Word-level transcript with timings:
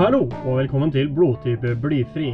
Hallo, 0.00 0.22
og 0.48 0.54
velkommen 0.56 0.88
til 0.88 1.10
Blodtype 1.12 1.74
blyfri. 1.76 2.30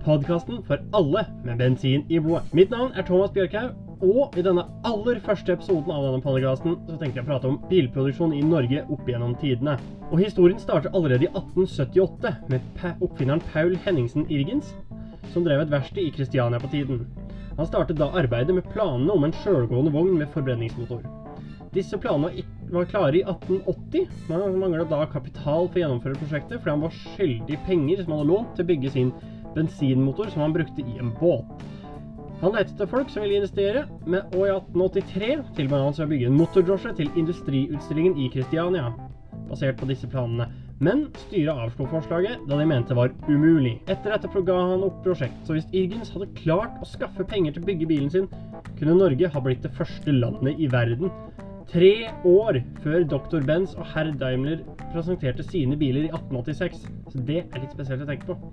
Podkasten 0.00 0.62
for 0.64 0.80
alle 0.96 1.26
med 1.44 1.58
bensin 1.60 2.06
i 2.08 2.16
blodet. 2.16 2.54
Mitt 2.56 2.70
navn 2.72 2.94
er 2.96 3.04
Thomas 3.04 3.34
Bjørkhaug, 3.34 3.74
og 4.00 4.38
i 4.40 4.44
denne 4.46 4.64
aller 4.88 5.20
første 5.26 5.52
episoden 5.52 5.92
av 5.92 6.06
denne 6.06 6.22
podkasten 6.24 6.78
så 6.88 6.96
tenkte 6.96 7.20
jeg 7.20 7.26
å 7.26 7.28
prate 7.28 7.50
om 7.50 7.60
bilproduksjon 7.68 8.32
i 8.38 8.40
Norge 8.40 8.86
opp 8.88 9.04
gjennom 9.04 9.36
tidene. 9.36 9.76
Og 10.08 10.24
historien 10.24 10.64
starter 10.64 10.96
allerede 10.96 11.28
i 11.28 11.32
1878 11.34 12.32
med 12.54 12.88
oppfinneren 13.04 13.44
Paul 13.52 13.76
Henningsen 13.84 14.24
Irgens, 14.32 14.72
som 15.34 15.44
drev 15.44 15.66
et 15.66 15.76
verksted 15.76 16.06
i 16.06 16.14
Kristiania 16.16 16.64
på 16.64 16.72
tiden. 16.72 17.04
Han 17.60 17.68
startet 17.68 18.00
da 18.00 18.08
arbeidet 18.16 18.56
med 18.56 18.72
planene 18.72 19.12
om 19.12 19.28
en 19.28 19.40
sjølgående 19.44 19.92
vogn 19.92 20.16
med 20.16 20.32
forbrenningsmotor. 20.32 21.04
Disse 21.70 21.98
planene 22.02 22.42
var 22.70 22.86
klare 22.90 23.20
i 23.20 23.22
1880, 23.22 24.08
men 24.26 24.56
manglet 24.58 24.88
da 24.90 25.04
kapital 25.06 25.68
for 25.68 25.78
å 25.78 25.82
gjennomføre 25.84 26.18
prosjektet, 26.18 26.58
fordi 26.58 26.72
han 26.72 26.82
var 26.82 26.96
skyldig 27.14 27.58
penger 27.66 28.00
som 28.00 28.10
han 28.10 28.22
hadde 28.22 28.30
lånt 28.32 28.56
til 28.56 28.64
å 28.64 28.70
bygge 28.70 28.90
sin 28.94 29.12
bensinmotor 29.54 30.32
som 30.32 30.42
han 30.42 30.56
brukte 30.56 30.82
i 30.82 30.96
en 30.98 31.12
båt. 31.20 31.68
Han 32.40 32.56
lette 32.56 32.72
etter 32.74 32.88
folk 32.90 33.10
som 33.12 33.22
ville 33.22 33.38
investere, 33.38 33.84
og 34.08 34.42
i 34.42 34.50
1883 34.50 35.30
tilbød 35.60 35.84
han 35.84 35.94
seg 35.94 36.08
å 36.08 36.10
bygge 36.10 36.30
en 36.30 36.40
motordrosje 36.40 36.94
til 36.98 37.12
industriutstillingen 37.20 38.18
i 38.18 38.30
Kristiania, 38.32 38.88
basert 39.50 39.78
på 39.78 39.86
disse 39.90 40.10
planene. 40.10 40.48
Men 40.80 41.04
styret 41.26 41.52
avslo 41.66 41.84
forslaget, 41.92 42.46
da 42.48 42.56
de 42.56 42.66
mente 42.66 42.94
det 42.94 42.96
var 42.96 43.12
umulig. 43.28 43.76
Etter 43.92 44.14
dette 44.16 44.42
ga 44.48 44.56
han 44.72 44.86
opp 44.86 45.02
prosjekt, 45.04 45.36
så 45.44 45.54
hvis 45.54 45.68
Irgens 45.76 46.10
hadde 46.16 46.30
klart 46.40 46.80
å 46.80 46.88
skaffe 46.88 47.26
penger 47.28 47.54
til 47.54 47.62
å 47.62 47.68
bygge 47.68 47.90
bilen 47.92 48.10
sin, 48.10 48.30
kunne 48.78 48.96
Norge 48.96 49.28
ha 49.30 49.44
blitt 49.44 49.62
det 49.62 49.74
første 49.76 50.16
landet 50.16 50.56
i 50.58 50.70
verden 50.72 51.12
Tre 51.70 52.10
år 52.26 52.56
før 52.82 53.04
Dr. 53.06 53.44
Benz 53.46 53.76
og 53.78 53.84
herr 53.92 54.08
Daimler 54.18 54.64
presenterte 54.90 55.44
sine 55.46 55.76
biler 55.78 56.08
i 56.08 56.10
1886. 56.10 56.80
Så 57.12 57.20
det 57.28 57.44
er 57.44 57.62
litt 57.62 57.76
spesielt 57.76 58.02
å 58.02 58.08
tenke 58.08 58.26
på. 58.26 58.50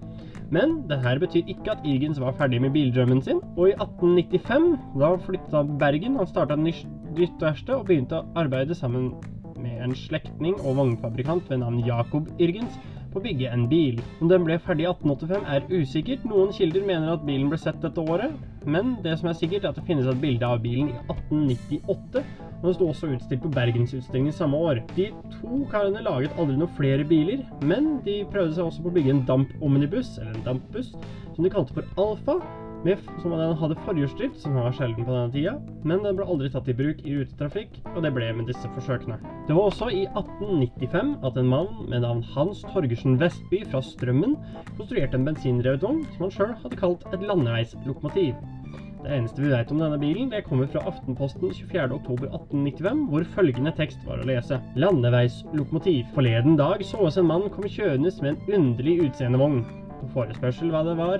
Men 0.53 0.75
dette 0.91 1.15
betyr 1.23 1.49
ikke 1.49 1.73
at 1.73 1.87
Irgens 1.89 2.21
var 2.21 2.35
ferdig 2.37 2.59
med 2.61 2.75
bildrømmen 2.75 3.23
sin. 3.25 3.41
Og 3.55 3.71
i 3.71 3.73
1895, 3.73 4.67
da 5.01 5.09
flytta 5.25 5.63
Bergen. 5.81 6.19
Han 6.21 6.29
starta 6.29 6.59
nytt 6.61 7.41
verksted 7.41 7.73
og 7.79 7.87
begynte 7.89 8.21
å 8.21 8.27
arbeide 8.37 8.77
sammen 8.77 9.09
med 9.57 9.81
en 9.81 9.97
slektning 9.97 10.53
og 10.61 10.77
vognfabrikant 10.77 11.49
ved 11.49 11.63
navn 11.63 11.81
Jakob 11.87 12.29
Irgens 12.37 12.77
på 13.11 13.21
å 13.21 13.25
bygge 13.25 13.51
en 13.53 13.67
bil. 13.71 14.01
Om 14.21 14.31
den 14.31 14.47
ble 14.47 14.59
ferdig 14.63 14.87
i 14.87 14.89
1885 14.91 15.47
er 15.55 15.69
usikkert. 15.71 16.25
Noen 16.27 16.53
kilder 16.55 16.85
mener 16.87 17.13
at 17.13 17.25
bilen 17.27 17.51
ble 17.51 17.59
sett 17.61 17.79
dette 17.83 18.03
året, 18.03 18.35
men 18.65 18.97
det 19.05 19.17
som 19.21 19.31
er 19.31 19.39
sikkert 19.39 19.65
er 19.65 19.71
at 19.71 19.79
det 19.79 19.87
finnes 19.87 20.09
et 20.09 20.21
bilde 20.21 20.47
av 20.47 20.61
bilen 20.63 20.91
i 20.91 20.99
1898 21.07 22.25
og 22.57 22.65
den 22.65 22.73
sto 22.73 22.87
også 22.89 23.09
utstilt 23.13 23.43
på 23.43 23.51
Bergensutstillingen 23.53 24.33
samme 24.33 24.57
år. 24.57 24.81
De 24.97 25.11
to 25.35 25.59
karene 25.71 26.01
laget 26.01 26.33
aldri 26.41 26.57
noen 26.57 26.73
flere 26.77 27.05
biler, 27.05 27.43
men 27.61 27.99
de 28.05 28.23
prøvde 28.31 28.57
seg 28.57 28.65
også 28.65 28.85
på 28.85 28.89
å 28.89 28.95
bygge 28.97 29.13
en 29.13 29.25
damp-omnibus, 29.29 30.15
eller 30.17 30.33
en 30.33 30.47
dampbuss, 30.51 30.95
som 31.35 31.45
de 31.45 31.53
kalte 31.53 31.77
for 31.77 32.01
Alfa. 32.01 32.39
Med, 32.87 33.01
som 33.19 33.33
den 33.35 33.57
hadde 33.59 33.75
forhjulsdrift, 33.83 34.37
som 34.39 34.53
var 34.55 34.71
sjelden 34.71 35.03
på 35.03 35.11
denne 35.11 35.31
tida, 35.33 35.53
men 35.83 36.05
den 36.05 36.15
ble 36.15 36.23
aldri 36.23 36.47
tatt 36.53 36.69
i 36.71 36.75
bruk 36.77 37.01
i 37.03 37.17
rutetrafikk, 37.17 37.81
og 37.91 37.97
det 38.05 38.13
ble 38.15 38.29
med 38.37 38.47
disse 38.47 38.69
forsøkene. 38.77 39.17
Det 39.49 39.55
var 39.57 39.67
også 39.67 39.89
i 39.91 40.05
1895 40.05 41.09
at 41.27 41.39
en 41.41 41.49
mann 41.51 41.67
med 41.91 42.05
navn 42.05 42.21
Hans 42.31 42.61
Torgersen 42.69 43.17
Vestby 43.19 43.65
fra 43.67 43.81
Strømmen 43.83 44.37
konstruerte 44.77 45.19
en 45.19 45.27
bensindrevet 45.27 45.83
vogn 45.83 46.05
som 46.13 46.23
han 46.29 46.31
sjøl 46.37 46.53
hadde 46.61 46.79
kalt 46.79 47.03
et 47.11 47.25
landeveislokomotiv. 47.27 48.37
Det 49.03 49.11
eneste 49.17 49.43
vi 49.43 49.51
vet 49.51 49.73
om 49.75 49.83
denne 49.83 49.99
bilen, 49.99 50.31
det 50.31 50.45
kommer 50.47 50.71
fra 50.71 50.85
Aftenposten 50.87 51.51
24.10.1895, 51.57 53.03
hvor 53.11 53.27
følgende 53.35 53.75
tekst 53.75 53.99
var 54.07 54.23
å 54.23 54.29
lese. 54.31 54.61
Landeveislokomotiv. 54.79 56.07
Forleden 56.15 56.55
dag 56.59 56.87
så 56.87 57.03
oss 57.09 57.19
en 57.19 57.27
mann 57.27 57.51
komme 57.51 57.71
kjørende 57.71 58.15
med 58.23 58.31
en 58.31 58.61
underlig 58.61 58.97
utseende 59.09 59.43
vogn. 59.43 59.61
På 59.97 60.09
forespørsel 60.15 60.71
hva 60.71 60.85
det 60.87 60.95
var, 60.99 61.19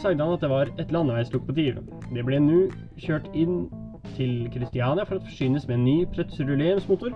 sagde 0.00 0.22
han 0.22 0.34
at 0.34 0.44
det 0.44 0.50
var 0.52 0.70
et 0.80 0.92
landeveislokomotiv. 0.94 1.80
Det 2.12 2.24
ble 2.26 2.40
nå 2.42 2.60
kjørt 3.00 3.28
inn 3.34 3.66
til 4.16 4.48
Kristiania 4.52 5.04
for 5.08 5.18
å 5.18 5.24
forsynes 5.26 5.66
med 5.68 5.78
en 5.78 5.86
ny 5.86 5.96
petroleumsmotor, 6.14 7.14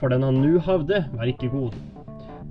for 0.00 0.12
den 0.12 0.26
han 0.26 0.40
nå 0.42 0.62
hadde, 0.66 1.04
var 1.14 1.30
ikke 1.30 1.52
god. 1.52 1.76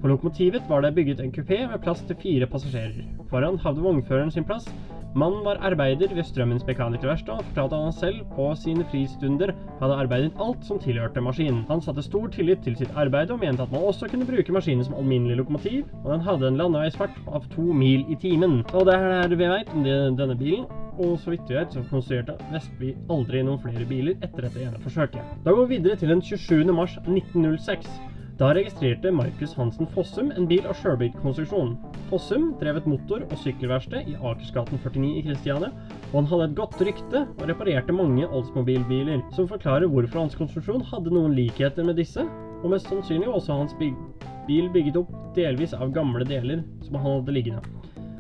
På 0.04 0.12
lokomotivet 0.12 0.66
var 0.68 0.84
det 0.84 0.96
bygget 0.98 1.22
en 1.24 1.32
kupé 1.32 1.62
med 1.70 1.80
plass 1.84 2.02
til 2.08 2.18
fire 2.20 2.48
passasjerer. 2.52 3.06
Foran 3.32 3.60
hadde 3.64 3.84
vognføreren 3.86 4.34
sin 4.36 4.44
plass, 4.48 4.68
Mannen 5.16 5.44
var 5.46 5.60
arbeider 5.62 6.10
ved 6.16 6.26
Strømmens 6.26 6.64
mekanikerverksted 6.66 7.36
og 7.36 7.44
fortalte 7.46 7.78
at 7.78 7.84
han 7.84 7.94
selv 7.94 8.22
på 8.34 8.48
sine 8.58 8.86
fristunder 8.90 9.52
hadde 9.82 9.98
arbeidet 10.02 10.32
alt 10.42 10.66
som 10.66 10.80
tilhørte 10.82 11.22
maskinen. 11.22 11.60
Han 11.70 11.84
satte 11.86 12.02
stor 12.02 12.32
tillit 12.34 12.64
til 12.66 12.74
sitt 12.80 12.96
arbeid 12.98 13.30
og 13.30 13.44
mente 13.44 13.62
at 13.62 13.72
man 13.72 13.86
også 13.86 14.10
kunne 14.10 14.26
bruke 14.26 14.56
maskinen 14.56 14.82
som 14.88 14.96
alminnelig 14.98 15.38
lokomotiv, 15.38 15.84
og 16.04 16.16
den 16.16 16.26
hadde 16.26 16.48
en 16.50 16.58
landeveisfart 16.58 17.20
av 17.28 17.46
to 17.54 17.62
mil 17.62 18.08
i 18.10 18.18
timen. 18.18 18.64
Og 18.74 18.88
det 18.90 18.96
er 18.98 19.30
det 19.30 19.38
vi 19.38 19.52
veit 19.52 19.70
om 19.76 19.86
denne 19.86 20.38
bilen. 20.40 20.66
Og 20.98 21.20
så 21.20 21.34
vidt 21.34 21.50
vi 21.50 21.58
vet, 21.58 21.74
så 21.74 21.82
konstruerte 21.90 22.36
Vestby 22.54 22.92
aldri 23.10 23.42
noen 23.46 23.62
flere 23.62 23.86
biler 23.90 24.18
etter 24.22 24.46
dette 24.48 24.62
ene 24.66 24.82
forsøket. 24.82 25.30
Da 25.46 25.54
går 25.54 25.70
vi 25.70 25.78
videre 25.78 25.98
til 25.98 26.10
den 26.14 26.22
27. 26.22 26.74
mars 26.74 26.98
1906. 27.06 27.90
Da 28.38 28.48
registrerte 28.56 29.12
Markus 29.12 29.52
Hansen 29.54 29.86
Fossum 29.94 30.32
en 30.34 30.48
bil 30.50 30.66
av 30.66 30.74
sjølbygd 30.80 31.20
konstruksjon. 31.22 31.76
Fossum 32.10 32.48
drev 32.58 32.80
et 32.80 32.88
motor- 32.90 33.28
og 33.28 33.36
sykkelverksted 33.44 34.10
i 34.10 34.16
Akersgaten 34.18 34.82
49 34.82 35.12
i 35.20 35.22
Kristiania, 35.28 35.70
og 36.10 36.16
han 36.16 36.30
hadde 36.32 36.48
et 36.48 36.56
godt 36.58 36.82
rykte 36.82 37.22
og 37.28 37.46
reparerte 37.52 37.94
mange 37.94 38.26
Oldsmobil-biler, 38.26 39.22
som 39.38 39.46
forklarer 39.52 39.86
hvorfor 39.86 40.24
hans 40.24 40.40
konstruksjon 40.40 40.82
hadde 40.90 41.14
noen 41.14 41.38
likheter 41.38 41.86
med 41.86 42.02
disse, 42.02 42.26
og 42.26 42.74
mest 42.74 42.90
sannsynlig 42.90 43.30
også 43.30 43.62
hans 43.62 43.78
bil 43.78 44.74
bygget 44.74 44.98
opp 45.04 45.14
delvis 45.38 45.78
av 45.78 45.94
gamle 45.94 46.26
deler 46.26 46.66
som 46.82 46.98
han 46.98 47.20
hadde 47.20 47.38
liggende. 47.38 47.62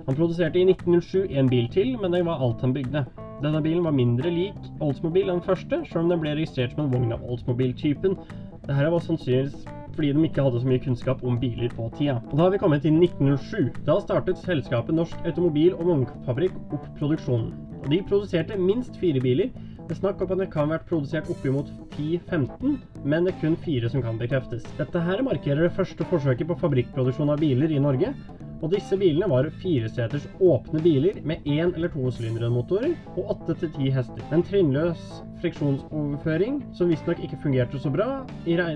Han 0.06 0.16
produserte 0.19 0.62
i 0.62 0.68
1907 0.69 1.34
en 1.34 1.50
bil 1.50 1.66
til, 1.74 1.95
men 1.97 2.13
det 2.13 2.25
var 2.30 2.38
alt 2.38 2.62
han 2.62 2.75
bygde. 2.75 3.07
Denne 3.41 3.66
bilen 3.66 3.81
var 3.84 3.97
mindre 3.97 4.30
lik 4.30 4.74
Oldsmobil 4.78 5.25
enn 5.25 5.40
den 5.41 5.47
første, 5.47 5.81
selv 5.90 6.06
om 6.06 6.13
den 6.13 6.22
ble 6.22 6.38
registrert 6.38 6.75
som 6.75 6.85
en 6.85 6.94
vogn 6.94 7.16
av 7.16 7.24
Oldsmobil-typen. 7.25 8.19
Dette 8.68 8.91
var 8.94 9.01
sannsynligvis 9.03 9.63
fordi 9.96 10.14
de 10.14 10.24
ikke 10.28 10.44
hadde 10.46 10.62
så 10.62 10.70
mye 10.70 10.81
kunnskap 10.84 11.24
om 11.24 11.38
biler 11.40 11.74
på 11.74 11.90
tida. 11.98 12.20
Og 12.31 12.38
Da 12.38 12.44
har 12.44 12.54
vi 12.54 12.62
kommet 12.62 12.81
til 12.81 12.94
1907. 12.98 13.70
Da 13.86 14.00
startet 14.02 14.42
selskapet 14.42 14.96
Norsk 14.96 15.18
Automobil- 15.26 15.76
og 15.78 15.86
Vognfabrikk 15.86 16.58
opp 16.74 16.88
produksjonen. 17.00 17.54
Og 17.84 17.90
De 17.90 18.02
produserte 18.02 18.58
minst 18.58 18.98
fire 18.98 19.20
biler. 19.20 19.52
Det 19.84 19.98
er 19.98 20.00
snakk 20.00 20.22
om 20.24 20.31
at 20.31 20.40
det 20.40 20.52
kan 20.52 20.70
ha 20.70 20.78
vært 20.78 20.88
produsert 20.88 21.28
oppimot 21.30 21.68
10-15, 21.98 22.78
men 23.04 23.26
det 23.26 23.34
er 23.34 23.42
kun 23.42 23.58
fire 23.59 23.90
som 23.92 24.02
kan 24.02 24.18
bekreftes. 24.18 24.64
Dette 24.78 25.02
her 25.04 25.22
markerer 25.22 25.68
det 25.68 25.76
første 25.76 26.08
forsøket 26.08 26.48
på 26.48 26.56
fabrikkproduksjon 26.62 27.34
av 27.34 27.42
biler 27.44 27.70
i 27.70 27.81
Norge, 27.84 28.14
og 28.63 28.72
disse 28.72 28.96
bilene 28.96 29.28
var 29.28 29.50
fireseters 29.59 30.25
åpne 30.40 30.79
biler 30.84 31.19
med 31.28 31.44
én 31.44 31.74
eller 31.75 31.91
to 31.91 32.07
motorer 32.50 32.94
og 33.18 33.31
åtte 33.35 33.57
til 33.59 33.72
ti 33.75 33.90
hester. 33.91 34.24
En 34.31 34.44
trinnløs 34.44 35.01
friksjonsoverføring 35.41 36.62
som 36.74 36.88
visstnok 36.88 37.19
ikke 37.19 37.41
fungerte 37.44 37.79
så 37.79 37.91
bra, 37.91 38.24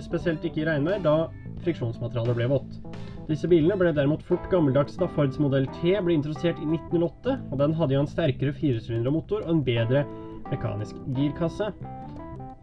spesielt 0.03 0.43
ikke 0.43 0.61
i 0.61 0.67
regnvær, 0.67 0.99
da 0.99 1.29
friksjonsmaterialet 1.63 2.35
ble 2.35 2.49
vått. 2.51 2.81
Disse 3.27 3.47
bilene 3.47 3.75
ble 3.79 3.93
derimot 3.95 4.23
fort 4.27 4.45
gammeldagse 4.51 4.99
da 4.99 5.07
Fords 5.15 5.39
modell 5.39 5.67
T 5.79 5.95
ble 6.03 6.15
introdusert 6.15 6.59
i 6.59 6.67
1908, 6.67 7.39
og 7.51 7.57
den 7.59 7.75
hadde 7.75 7.95
jo 7.95 8.03
en 8.03 8.11
sterkere 8.11 8.55
firesylindra 8.55 9.11
motor 9.11 9.43
og 9.45 9.55
en 9.55 9.63
bedre 9.63 10.03
mekanisk 10.51 10.99
girkasse 11.15 11.71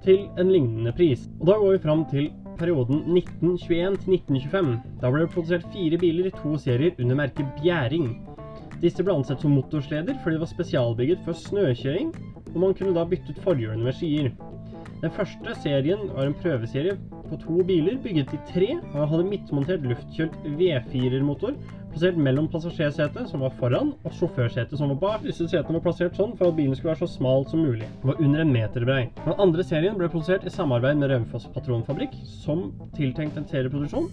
til 0.04 0.26
en 0.40 0.52
lignende 0.52 0.92
pris. 0.96 1.28
Og 1.40 1.48
da 1.48 1.58
går 1.60 1.76
vi 1.76 1.84
fram 1.84 2.04
til 2.12 2.32
perioden 2.58 3.02
1921 3.14 3.98
til 4.02 4.14
1925. 4.18 4.70
Da 5.02 5.10
ble 5.10 5.24
det 5.24 5.32
produsert 5.34 5.66
fire 5.74 5.98
biler 6.00 6.28
i 6.30 6.34
to 6.36 6.54
serier 6.60 6.96
under 7.02 7.18
merket 7.18 7.50
Bjæring. 7.60 8.08
Disse 8.82 9.04
ble 9.04 9.14
ansett 9.16 9.42
som 9.42 9.54
motorsleder 9.56 10.18
fordi 10.22 10.36
de 10.36 10.42
var 10.42 10.50
spesialbygget 10.50 11.22
for 11.26 11.38
snøkjøring, 11.46 12.10
og 12.54 12.58
man 12.62 12.74
kunne 12.76 12.94
da 12.96 13.06
bytte 13.08 13.34
ut 13.34 13.42
forhjulene 13.44 13.86
med 13.86 13.96
skier. 13.96 14.30
Den 15.02 15.12
første 15.12 15.54
serien 15.60 16.06
var 16.14 16.28
en 16.28 16.36
prøveserie 16.40 16.96
på 17.28 17.38
to 17.42 17.62
biler 17.66 17.98
bygget 18.02 18.34
i 18.36 18.42
tre 18.50 18.68
og 18.94 19.08
hadde 19.10 19.26
midtmontert 19.28 19.84
luftkjølt 19.88 20.36
V4-motor 20.58 21.56
plassert 21.94 22.16
mellom 22.18 22.48
passasjersetet, 22.50 23.28
som 23.30 23.42
var 23.44 23.52
foran, 23.54 23.92
og 24.02 24.14
sjåførsetet, 24.18 24.74
som 24.78 24.90
var 24.90 24.98
bak. 24.98 25.22
Disse 25.22 25.46
setene 25.46 25.78
var 25.78 25.84
plassert 25.84 26.18
sånn 26.18 26.34
for 26.34 26.50
at 26.50 26.56
bilen 26.58 26.74
skulle 26.74 26.90
være 26.90 27.04
så 27.04 27.10
smal 27.12 27.46
som 27.46 27.62
mulig. 27.62 27.86
Den 28.02 28.10
var 28.10 28.22
under 28.24 28.42
en 28.42 28.52
meter 28.52 28.86
brei. 28.88 29.00
Den 29.22 29.38
andre 29.44 29.62
serien 29.66 29.98
ble 30.00 30.10
produsert 30.10 30.46
i 30.46 30.52
samarbeid 30.52 30.98
med 30.98 31.12
Raufoss 31.12 31.46
Patronfabrikk, 31.54 32.16
som 32.26 32.72
tiltenkt 32.98 33.38
en 33.38 33.46
serieproduksjon, 33.46 34.10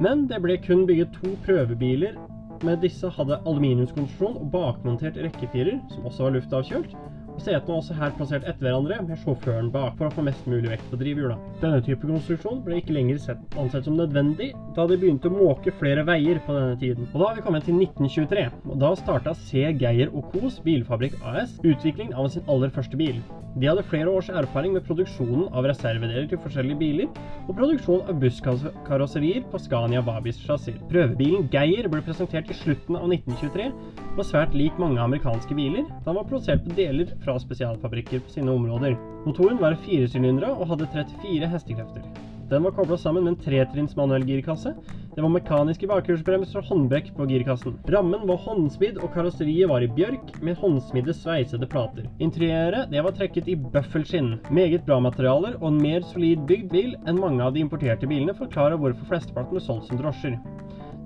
men 0.00 0.24
det 0.30 0.40
ble 0.40 0.56
kun 0.64 0.86
bygget 0.88 1.12
to 1.18 1.34
prøvebiler 1.44 2.16
med 2.64 2.80
disse 2.84 3.08
hadde 3.16 3.40
aluminiumskonstruksjon 3.48 4.40
og 4.40 4.50
bakmontert 4.52 5.20
rekkefirer, 5.20 5.76
som 5.92 6.08
også 6.08 6.26
var 6.26 6.38
luftavkjølt, 6.38 6.96
Setene 7.40 7.72
var 7.72 7.80
også 7.80 7.96
her 7.96 8.12
plassert 8.18 8.44
etter 8.44 8.66
hverandre, 8.66 9.00
med 9.08 9.20
sjåføren 9.22 9.70
bak, 9.72 9.96
for 9.96 10.10
å 10.10 10.14
få 10.14 10.24
mest 10.26 10.46
mulig 10.50 10.68
vekt 10.74 10.90
på 10.92 10.98
drivhjula. 11.00 11.38
Denne 11.62 11.80
type 11.86 12.08
konstruksjon 12.10 12.60
ble 12.66 12.80
ikke 12.82 12.96
lenger 12.96 13.20
sett, 13.24 13.42
ansett 13.60 13.88
som 13.88 13.96
nødvendig, 13.96 14.50
da 14.76 14.86
de 14.90 15.00
begynte 15.00 15.30
å 15.30 15.34
måke 15.34 15.72
flere 15.80 16.04
veier 16.08 16.42
på 16.44 16.56
denne 16.56 16.76
tiden. 16.80 17.08
Og 17.14 17.18
da 17.18 17.30
har 17.30 17.40
vi 17.40 17.46
kommet 17.48 17.64
til 17.68 17.80
1923, 17.80 18.46
og 18.68 18.80
da 18.84 18.94
starta 19.00 19.36
C. 19.48 19.70
Geier 19.80 20.12
og 20.12 20.28
Kos 20.34 20.60
Bilfabrikk 20.64 21.16
AS 21.32 21.56
utvikling 21.64 22.12
av 22.12 22.28
sin 22.34 22.44
aller 22.50 22.72
første 22.76 23.00
bil. 23.00 23.22
De 23.58 23.66
hadde 23.66 23.82
flere 23.90 24.12
års 24.14 24.28
erfaring 24.30 24.76
med 24.76 24.84
produksjonen 24.86 25.48
av 25.56 25.66
reservedeler 25.66 26.28
til 26.30 26.38
forskjellige 26.38 26.78
biler, 26.78 27.08
og 27.48 27.56
produksjon 27.58 28.04
av 28.06 28.20
busskarosserier 28.22 29.42
på 29.50 29.58
Scania 29.58 30.02
Vabis 30.06 30.38
chassiser. 30.44 30.78
Prøvebilen 30.92 31.48
Geir 31.50 31.88
ble 31.90 32.02
presentert 32.06 32.52
i 32.52 32.58
slutten 32.60 33.00
av 33.00 33.10
1923, 33.10 33.66
og 34.06 34.20
var 34.20 34.28
svært 34.30 34.54
lik 34.54 34.78
mange 34.78 35.02
amerikanske 35.02 35.58
biler, 35.58 35.82
da 35.90 36.12
den 36.12 36.20
var 36.20 36.30
produsert 36.30 36.62
på 36.66 36.78
deler 36.78 37.10
fra 37.24 37.38
spesialfabrikker 37.42 38.22
på 38.22 38.36
sine 38.36 38.54
områder. 38.54 38.94
Motoren 39.26 39.58
var 39.58 39.78
firesylindra 39.82 40.54
og 40.54 40.70
hadde 40.70 40.90
34 40.94 41.50
hestekrefter. 41.50 42.06
Den 42.50 42.64
var 42.66 42.74
kobla 42.74 42.96
sammen 42.98 43.26
med 43.26 43.36
en 43.36 43.42
tretrinns 43.44 43.98
manuell 43.98 44.24
girkasse. 44.26 44.72
Det 45.10 45.24
var 45.24 45.32
mekaniske 45.34 45.88
bakhjulsbremser 45.90 46.60
og 46.60 46.68
håndbrekk 46.68 47.08
på 47.16 47.24
girkassen. 47.26 47.74
Rammen 47.90 48.28
var 48.28 48.38
håndsmidd, 48.44 49.00
og 49.02 49.10
karosseriet 49.10 49.66
var 49.66 49.82
i 49.82 49.88
bjørk 49.90 50.36
med 50.46 50.58
håndsmidde 50.60 51.14
sveisede 51.18 51.66
plater. 51.70 52.06
Interiøret 52.22 52.92
det 52.92 53.02
var 53.02 53.16
trekket 53.16 53.50
i 53.50 53.56
bøffelskinn. 53.58 54.36
Meget 54.54 54.86
bra 54.86 55.00
materialer 55.02 55.56
og 55.58 55.66
en 55.72 55.80
mer 55.82 56.06
solid 56.12 56.46
bygd 56.46 56.70
bil 56.70 56.94
enn 57.10 57.18
mange 57.18 57.42
av 57.42 57.56
de 57.56 57.64
importerte 57.64 58.06
bilene 58.06 58.36
forklarer 58.38 58.78
hvorfor 58.78 59.10
flesteparten 59.10 59.58
ble 59.58 59.64
solgt 59.64 59.90
som 59.90 59.98
drosjer. 59.98 60.38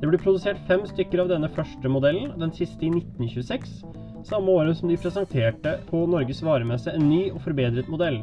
Det 0.03 0.11
ble 0.11 0.21
produsert 0.21 0.61
fem 0.69 0.85
stykker 0.85 1.23
av 1.23 1.31
denne 1.33 1.49
første 1.49 1.89
modellen, 1.89 2.35
den 2.37 2.53
siste 2.53 2.85
i 2.85 2.93
1926, 2.93 3.79
samme 4.29 4.53
året 4.53 4.77
som 4.77 4.93
de 4.93 5.01
presenterte 5.01 5.79
på 5.89 6.05
Norges 6.13 6.45
varemesse 6.45 6.93
en 6.93 7.09
ny 7.09 7.31
og 7.31 7.41
forbedret 7.47 7.89
modell. 7.89 8.21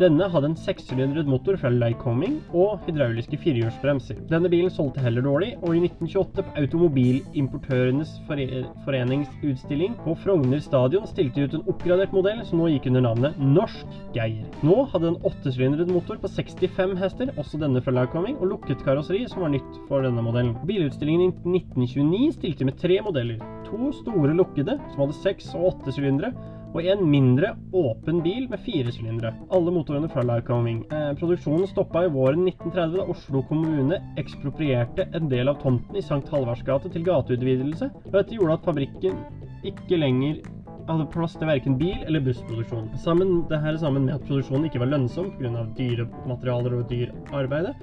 Denne 0.00 0.30
hadde 0.32 0.48
en 0.48 0.54
sekssylindret 0.56 1.26
motor 1.28 1.58
fra 1.60 1.68
Lycoming 1.68 2.38
og 2.56 2.86
hydrauliske 2.86 3.36
firehjulsbremser. 3.42 4.22
Denne 4.30 4.48
bilen 4.48 4.72
solgte 4.72 5.02
heller 5.04 5.26
dårlig, 5.26 5.50
og 5.60 5.74
i 5.76 5.82
1928 5.84 6.44
på 6.46 6.54
Automobilimportørenes 6.62 8.14
foreningsutstilling 8.86 9.98
på 10.00 10.14
Frogner 10.22 10.62
stadion 10.64 11.04
stilte 11.10 11.42
de 11.42 11.44
ut 11.44 11.56
en 11.58 11.68
oppgradert 11.68 12.14
modell 12.16 12.40
som 12.48 12.62
nå 12.62 12.70
gikk 12.72 12.88
under 12.88 13.04
navnet 13.10 13.42
Norsk 13.44 13.98
Geir. 14.14 14.46
Nå 14.64 14.78
hadde 14.94 15.10
en 15.10 15.18
åttesylindret 15.28 15.92
motor 15.92 16.16
på 16.22 16.32
65 16.32 16.96
hester, 17.02 17.34
også 17.36 17.60
denne 17.60 17.84
fra 17.84 17.92
Lycoming, 17.98 18.38
og 18.40 18.54
lukket 18.54 18.80
karosseri, 18.86 19.26
som 19.28 19.44
var 19.44 19.52
nytt 19.52 19.82
for 19.90 20.06
denne 20.06 20.24
modellen. 20.24 20.56
Bilutstillingen 20.64 21.28
i 21.28 21.60
1929 21.60 22.38
stilte 22.38 22.70
med 22.70 22.80
tre 22.80 23.02
modeller. 23.04 23.44
To 23.68 23.92
store 24.00 24.32
lukkede, 24.32 24.80
som 24.94 25.04
hadde 25.04 25.20
seks 25.20 25.52
og 25.58 25.74
åtte 25.74 25.92
sylindere, 25.92 26.32
og 26.70 26.86
en 26.86 27.02
mindre, 27.10 27.54
åpen 27.74 28.20
bil 28.24 28.46
med 28.50 28.62
fire 28.64 28.92
sylindere. 28.94 29.32
Alle 29.54 29.72
motorene 29.74 30.10
fra 30.10 30.22
Lycoming. 30.26 30.84
Eh, 30.92 31.10
produksjonen 31.18 31.66
stoppa 31.70 32.04
i 32.06 32.12
våren 32.14 32.46
1930 32.46 32.96
da 33.00 33.08
Oslo 33.10 33.42
kommune 33.48 33.98
eksproprierte 34.20 35.08
en 35.16 35.28
del 35.32 35.50
av 35.50 35.60
tomten 35.62 35.98
i 35.98 36.04
St. 36.04 36.22
Halvards 36.30 36.64
gate 36.66 36.92
til 36.92 37.06
gateutvidelse, 37.06 37.90
og 38.06 38.16
dette 38.16 38.36
gjorde 38.38 38.58
at 38.60 38.70
fabrikken 38.70 39.20
ikke 39.66 39.98
lenger 39.98 40.40
hadde 40.90 41.08
plass 41.12 41.36
til 41.38 41.50
verken 41.50 41.78
bil- 41.78 42.04
eller 42.06 42.22
bussproduksjon. 42.24 42.90
Sammen, 42.98 43.44
det 43.50 43.60
sammen 43.80 44.06
med 44.06 44.16
at 44.16 44.26
produksjonen 44.26 44.66
ikke 44.66 44.80
var 44.82 44.90
lønnsom 44.94 45.32
pga. 45.38 45.66
dyre 45.76 46.06
materialer 46.26 46.78
og 46.78 46.88
dyr 46.90 47.12
arbeide, 47.32 47.74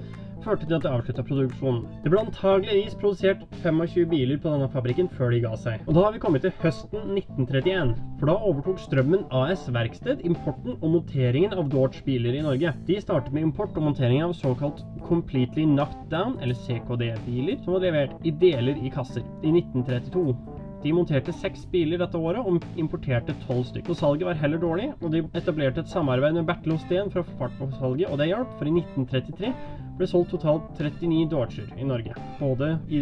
førte 0.44 0.66
til 0.66 0.76
at 0.76 0.84
de 0.84 0.90
avslutta 0.92 1.24
produksjonen. 1.26 1.84
Det 2.04 2.12
ble 2.12 2.22
antageligvis 2.22 2.96
produsert 3.00 3.44
25 3.62 4.06
biler 4.10 4.40
på 4.42 4.52
denne 4.52 4.68
fabrikken 4.72 5.10
før 5.16 5.34
de 5.34 5.42
ga 5.44 5.54
seg. 5.60 5.84
Og 5.86 5.96
da 5.96 6.04
har 6.06 6.14
vi 6.14 6.22
kommet 6.22 6.44
til 6.46 6.54
høsten 6.62 7.16
1931, 7.16 7.94
for 8.20 8.30
da 8.30 8.36
overtok 8.50 8.82
Strømmen 8.82 9.24
AS 9.40 9.66
verksted 9.74 10.22
importen 10.28 10.76
og 10.78 10.94
monteringen 10.98 11.56
av 11.56 11.70
Dodge 11.72 12.04
biler 12.06 12.38
i 12.38 12.44
Norge. 12.44 12.74
De 12.88 13.00
startet 13.02 13.34
med 13.34 13.48
import 13.48 13.76
og 13.78 13.88
montering 13.90 14.22
av 14.26 14.36
såkalt 14.38 14.84
Completely 15.08 15.64
Knocked 15.68 16.08
Down, 16.12 16.36
eller 16.42 16.58
CKD-biler, 16.66 17.58
som 17.64 17.76
var 17.76 17.86
levert 17.86 18.16
i 18.26 18.34
deler 18.34 18.78
i 18.78 18.92
kasser. 18.92 19.24
I 19.42 19.52
1932 19.54 20.57
de 20.82 20.92
monterte 20.94 21.34
seks 21.34 21.64
biler 21.72 21.98
dette 21.98 22.18
året 22.18 22.44
og 22.44 22.62
importerte 22.78 23.34
tolv 23.46 23.64
stykker. 23.66 23.96
Salget 23.98 24.28
var 24.28 24.38
heller 24.38 24.62
dårlig, 24.62 24.92
og 25.02 25.12
de 25.14 25.24
etablerte 25.38 25.82
et 25.82 25.90
samarbeid 25.90 26.38
med 26.38 26.46
Bertil 26.48 26.76
Osten 26.76 27.10
for 27.10 27.22
å 27.22 27.26
få 27.26 27.36
fart 27.42 27.58
på 27.58 27.70
salget, 27.80 28.10
og 28.12 28.20
det 28.20 28.30
hjalp, 28.30 28.54
for 28.60 28.70
i 28.70 28.74
1933 28.76 29.52
ble 29.98 30.06
solgt 30.06 30.30
totalt 30.30 30.68
39 30.78 31.24
Dodger 31.32 31.72
i 31.74 31.86
Norge. 31.86 32.14
Både 32.38 32.76
i 32.86 33.00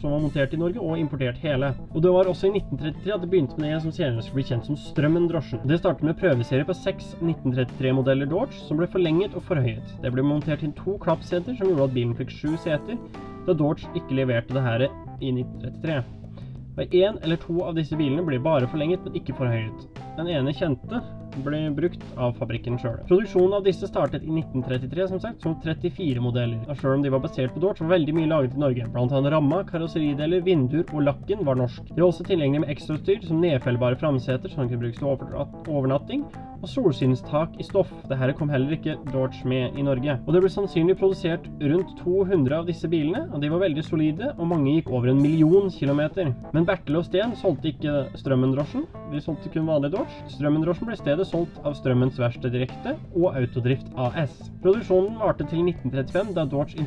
som 0.00 0.12
var 0.12 0.20
montert 0.20 0.52
i 0.52 0.60
Norge, 0.60 0.82
og 0.82 1.00
importert 1.00 1.40
hele. 1.40 1.72
Og 1.94 2.02
det 2.04 2.12
var 2.12 2.28
også 2.28 2.50
i 2.50 2.58
1933 2.58 3.14
at 3.14 3.24
det 3.24 3.30
begynte 3.32 3.60
med 3.60 3.72
det 3.72 3.80
som 3.84 3.94
senere 3.96 4.24
skulle 4.24 4.42
bli 4.42 4.50
kjent 4.50 4.68
som 4.68 4.80
Strømmen-drosjen. 4.80 5.64
Det 5.64 5.80
startet 5.80 6.04
med 6.04 6.18
prøveserie 6.20 6.68
på 6.68 6.76
seks 6.76 7.14
1933-modeller 7.22 8.28
Dodge, 8.28 8.60
som 8.68 8.80
ble 8.80 8.90
forlenget 8.92 9.38
og 9.38 9.46
forhøyet. 9.48 9.96
Det 10.04 10.12
ble 10.12 10.26
montert 10.26 10.66
inn 10.66 10.76
to 10.76 10.98
klappseter, 11.00 11.56
som 11.56 11.72
gjorde 11.72 11.88
at 11.88 11.96
bilen 11.96 12.14
fikk 12.18 12.36
sju 12.36 12.52
seter, 12.60 13.00
da 13.46 13.56
Dodge 13.56 13.88
ikke 13.96 14.20
leverte 14.20 14.56
det 14.56 14.66
her 14.68 14.86
i 14.86 15.32
1933. 15.32 16.25
Og 16.76 16.92
Én 16.92 17.16
eller 17.24 17.38
to 17.40 17.62
av 17.64 17.76
disse 17.78 17.96
bilene 17.96 18.24
blir 18.26 18.42
bare 18.44 18.68
forlenget, 18.68 19.04
men 19.06 19.14
ikke 19.16 19.36
forhøyet. 19.38 19.86
Den 20.18 20.28
ene 20.28 20.52
kjente 20.52 21.00
ble 21.44 21.60
brukt 21.76 22.02
av 22.20 22.34
fabrikken 22.36 22.76
sjøl. 22.80 22.98
Produksjonen 23.08 23.56
av 23.58 23.64
disse 23.64 23.88
startet 23.88 24.24
i 24.24 24.32
1933 24.32 25.06
som 25.10 25.20
sagt, 25.20 25.44
som 25.44 25.56
34 25.64 26.22
modeller. 26.24 26.76
Sjøl 26.76 26.98
om 26.98 27.04
de 27.04 27.12
var 27.12 27.22
basert 27.24 27.54
på 27.54 27.62
Dodge, 27.64 27.84
var 27.84 27.96
veldig 27.96 28.16
mye 28.16 28.30
laget 28.30 28.56
i 28.56 28.62
Norge. 28.62 28.88
Blant 28.92 29.14
annet 29.16 29.32
ramma, 29.32 29.62
karosserideler, 29.68 30.44
vinduer 30.44 30.84
og 30.92 31.04
lakken 31.08 31.44
var 31.48 31.60
norsk. 31.60 31.92
De 31.92 32.00
var 32.00 32.10
også 32.10 32.28
tilgjengelig 32.28 32.64
med 32.64 32.74
ekstrautstyr 32.76 33.24
som 33.24 33.40
nedfellbare 33.44 34.00
framseter 34.00 34.52
som 34.52 34.68
kunne 34.68 34.84
brukes 34.84 35.00
til 35.00 35.10
overnatting, 35.72 36.28
og 36.60 36.70
solskinnstak 36.70 37.56
i 37.60 37.66
stoff. 37.66 37.90
Dette 38.10 38.34
kom 38.38 38.50
heller 38.52 38.76
ikke 38.76 38.96
Dodge 39.12 39.46
med 39.48 39.76
i 39.78 39.84
Norge. 39.86 40.16
Og 40.24 40.34
det 40.34 40.42
ble 40.44 40.50
sannsynlig 40.52 40.96
produsert 41.00 41.46
rundt 41.60 41.92
200 42.00 42.56
av 42.58 42.68
disse 42.68 42.88
bilene, 42.90 43.26
og 43.32 43.42
de 43.42 43.50
var 43.52 43.62
veldig 43.64 43.84
solide, 43.86 44.32
og 44.36 44.50
mange 44.50 44.76
gikk 44.76 44.90
over 44.94 45.12
en 45.12 45.20
million 45.22 45.70
kilometer. 45.72 46.32
Men 46.54 46.66
Bertel 46.68 47.00
og 47.00 47.06
Steen 47.08 47.36
solgte 47.38 47.72
ikke 47.72 48.06
Strømmen-drosjen, 48.20 48.86
de 49.12 49.22
solgte 49.22 49.52
kun 49.54 49.68
vanlig 49.68 49.92
Dodge. 49.94 50.24
Strømmen-drosjen 50.34 50.90
ble 50.90 50.96
i 50.96 51.02
stedet 51.02 51.28
solgt 51.28 51.60
av 51.66 51.76
Strømmens 51.78 52.18
Verksted 52.20 52.54
Direkte 52.56 52.96
og 53.14 53.36
Autodrift 53.36 53.92
AS. 54.08 54.34
Produksjonen 54.64 55.20
varte 55.22 55.46
til 55.46 55.62
1935, 55.66 56.34
da 56.36 56.46
Dodge 56.50 56.80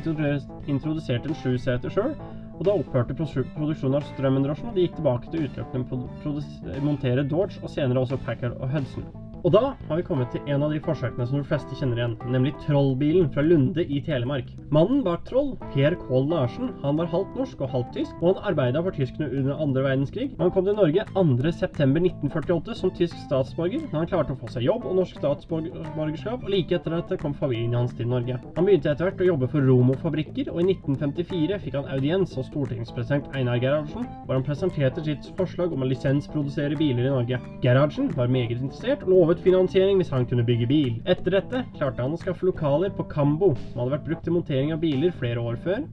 introduserte 0.70 1.30
en 1.30 1.40
sjuseter 1.42 1.92
sjøl, 1.92 2.14
og 2.60 2.66
da 2.68 2.74
opphørte 2.76 3.16
produksjonen 3.16 3.96
av 3.96 4.04
Strømmen-drosjen, 4.10 4.68
og 4.68 4.76
de 4.76 4.84
gikk 4.84 4.98
tilbake 4.98 5.32
til 5.32 5.48
utelukkende 5.48 5.96
å 5.96 6.84
montere 6.84 7.24
Dodge, 7.24 7.62
og 7.64 7.72
senere 7.72 8.04
også 8.04 8.20
Packard 8.26 8.58
og 8.60 8.68
Hudson. 8.74 9.08
Og 9.40 9.54
da 9.54 9.60
har 9.88 9.96
vi 9.96 10.04
kommet 10.04 10.28
til 10.34 10.44
en 10.52 10.60
av 10.66 10.72
de 10.74 10.80
forsøkene 10.84 11.24
som 11.28 11.38
de 11.40 11.46
fleste 11.48 11.76
kjenner 11.78 11.96
igjen, 11.96 12.16
nemlig 12.28 12.52
Trollbilen 12.66 13.30
fra 13.32 13.40
Lunde 13.44 13.86
i 13.88 14.00
Telemark. 14.04 14.50
Mannen 14.74 15.00
bak 15.06 15.22
Troll, 15.28 15.54
Per 15.72 15.96
Kål 16.02 16.26
Larsen, 16.28 16.74
han 16.82 16.98
var 16.98 17.08
halvt 17.08 17.38
norsk 17.38 17.62
og 17.64 17.72
halvt 17.72 17.94
tysk, 17.96 18.18
og 18.20 18.34
han 18.34 18.50
arbeida 18.50 18.82
for 18.84 18.96
tyskerne 18.96 19.30
under 19.40 19.62
andre 19.64 19.84
verdenskrig. 19.86 20.26
Han 20.42 20.52
kom 20.52 20.66
til 20.68 20.76
Norge 20.76 21.06
2.9.1948 21.14 22.76
som 22.82 22.92
tysk 22.98 23.16
statsborger, 23.22 23.86
da 23.88 24.02
han 24.02 24.10
klarte 24.10 24.36
å 24.36 24.40
få 24.42 24.50
seg 24.52 24.66
jobb 24.66 24.84
og 24.90 24.98
norsk 25.00 25.22
statsborgerskap, 25.22 26.44
og 26.44 26.52
like 26.52 26.76
etter 26.76 26.98
dette 26.98 27.20
kom 27.24 27.36
familien 27.40 27.78
hans 27.78 27.96
til 27.96 28.10
Norge. 28.12 28.36
Han 28.58 28.68
begynte 28.68 28.92
etter 28.92 29.08
hvert 29.08 29.24
å 29.24 29.30
jobbe 29.30 29.48
for 29.54 29.64
Romo-fabrikker, 29.64 30.52
og 30.52 30.60
i 30.60 30.68
1954 30.74 31.60
fikk 31.64 31.80
han 31.80 31.88
audiens 31.96 32.36
hos 32.36 32.50
stortingspresident 32.52 33.32
Einar 33.32 33.62
Gerhardsen, 33.62 34.04
hvor 34.26 34.36
han 34.36 34.44
presenterte 34.44 35.06
sitt 35.08 35.32
forslag 35.40 35.72
om 35.72 35.86
å 35.86 35.88
lisensprodusere 35.88 36.76
biler 36.76 37.08
i 37.08 37.16
Norge. 37.16 37.40
Gerhardsen 37.64 38.12
var 38.18 38.28
meget 38.28 38.58
interessert, 38.60 39.08
og 39.08 39.29
lovet 39.30 39.44
finansiering 39.44 39.98
hvis 40.00 40.10
han 40.10 40.24
kunne 40.26 40.42
bygge 40.42 40.66
bil. 40.66 40.94
Etter 41.06 41.36
dette 41.36 41.60
klarte 41.76 42.02
han 42.02 42.16
å 42.16 42.18
skaffe 42.18 42.48
lokaler 42.48 42.90
på 42.90 43.06
Cambo, 43.12 43.52
som 43.70 43.84
hadde 43.84 43.92
vært 43.94 44.08
brukt 44.08 44.24
til 44.26 44.34
montering 44.34 44.72
av 44.74 44.80
biler 44.82 45.14
flere 45.20 45.38
år 45.38 45.60
før. 45.62 45.84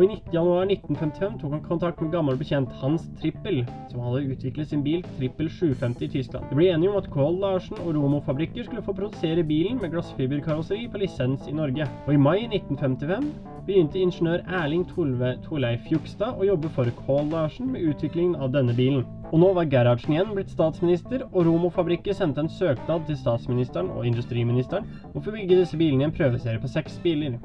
Og 0.00 0.06
i 0.08 0.16
januar 0.32 0.62
1955 0.64 1.34
tok 1.42 1.50
han 1.52 1.60
kontakt 1.60 1.98
med 2.00 2.14
gammel 2.14 2.38
bekjent 2.40 2.70
Hans 2.80 3.02
Trippel, 3.20 3.58
som 3.90 4.00
hadde 4.00 4.30
utviklet 4.32 4.70
sin 4.70 4.80
bil 4.80 5.02
Trippel 5.18 5.50
750 5.52 6.06
i 6.06 6.08
Tyskland. 6.14 6.46
De 6.48 6.56
ble 6.56 6.70
enige 6.72 6.88
om 6.88 6.96
at 6.96 7.10
Kohl 7.12 7.36
Larsen 7.42 7.76
og 7.82 7.90
Romo-fabrikker 7.98 8.64
skulle 8.64 8.84
få 8.86 8.94
produsere 8.96 9.44
bilen 9.44 9.76
med 9.82 9.92
glassfiberkarosseri 9.92 10.86
på 10.88 11.02
lisens 11.02 11.44
i 11.50 11.52
Norge. 11.58 11.84
Og 12.06 12.14
i 12.14 12.22
mai 12.22 12.46
1955 12.46 13.28
begynte 13.66 14.00
ingeniør 14.00 14.46
Erling 14.62 14.86
Tolve 14.88 15.34
Torleif 15.44 15.84
Fjugstad 15.90 16.40
å 16.40 16.48
jobbe 16.48 16.72
for 16.78 16.88
Kohl 17.02 17.28
Larsen 17.34 17.68
med 17.74 17.84
utviklingen 17.92 18.40
av 18.40 18.56
denne 18.56 18.72
bilen. 18.78 19.04
Og 19.34 19.44
nå 19.44 19.52
var 19.58 19.68
Gerhardsen 19.68 20.16
igjen 20.16 20.32
blitt 20.32 20.56
statsminister, 20.56 21.26
og 21.28 21.44
Romo-fabrikker 21.44 22.16
sendte 22.16 22.40
en 22.46 22.48
søknad 22.56 23.04
til 23.04 23.20
statsministeren 23.20 23.92
og 23.92 24.08
industriministeren 24.08 24.88
om 25.12 25.20
å 25.20 25.26
få 25.28 25.36
bygge 25.36 25.60
disse 25.60 25.76
bilene 25.76 26.06
i 26.06 26.08
en 26.08 26.16
prøveserie 26.16 26.64
på 26.64 26.72
seks 26.72 26.96
biler. 27.04 27.36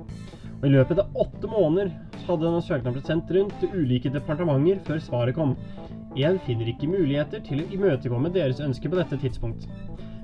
I 0.66 0.70
løpet 0.74 0.98
av 0.98 1.18
åtte 1.22 1.46
måneder 1.46 1.92
hadde 2.26 2.42
denne 2.42 2.62
søknaden 2.66 2.96
blitt 2.96 3.10
sendt 3.10 3.32
rundt 3.36 3.54
til 3.62 3.74
ulike 3.78 4.10
departementer 4.10 4.80
før 4.88 5.02
svaret 5.04 5.38
kom. 5.38 5.52
En 6.18 6.40
finner 6.48 6.72
ikke 6.72 6.90
muligheter 6.90 7.44
til 7.46 7.62
å 7.62 7.68
imøtekomme 7.76 8.32
deres 8.34 8.62
ønsker 8.64 8.90
på 8.90 8.98
dette 8.98 9.20
tidspunkt. 9.22 9.68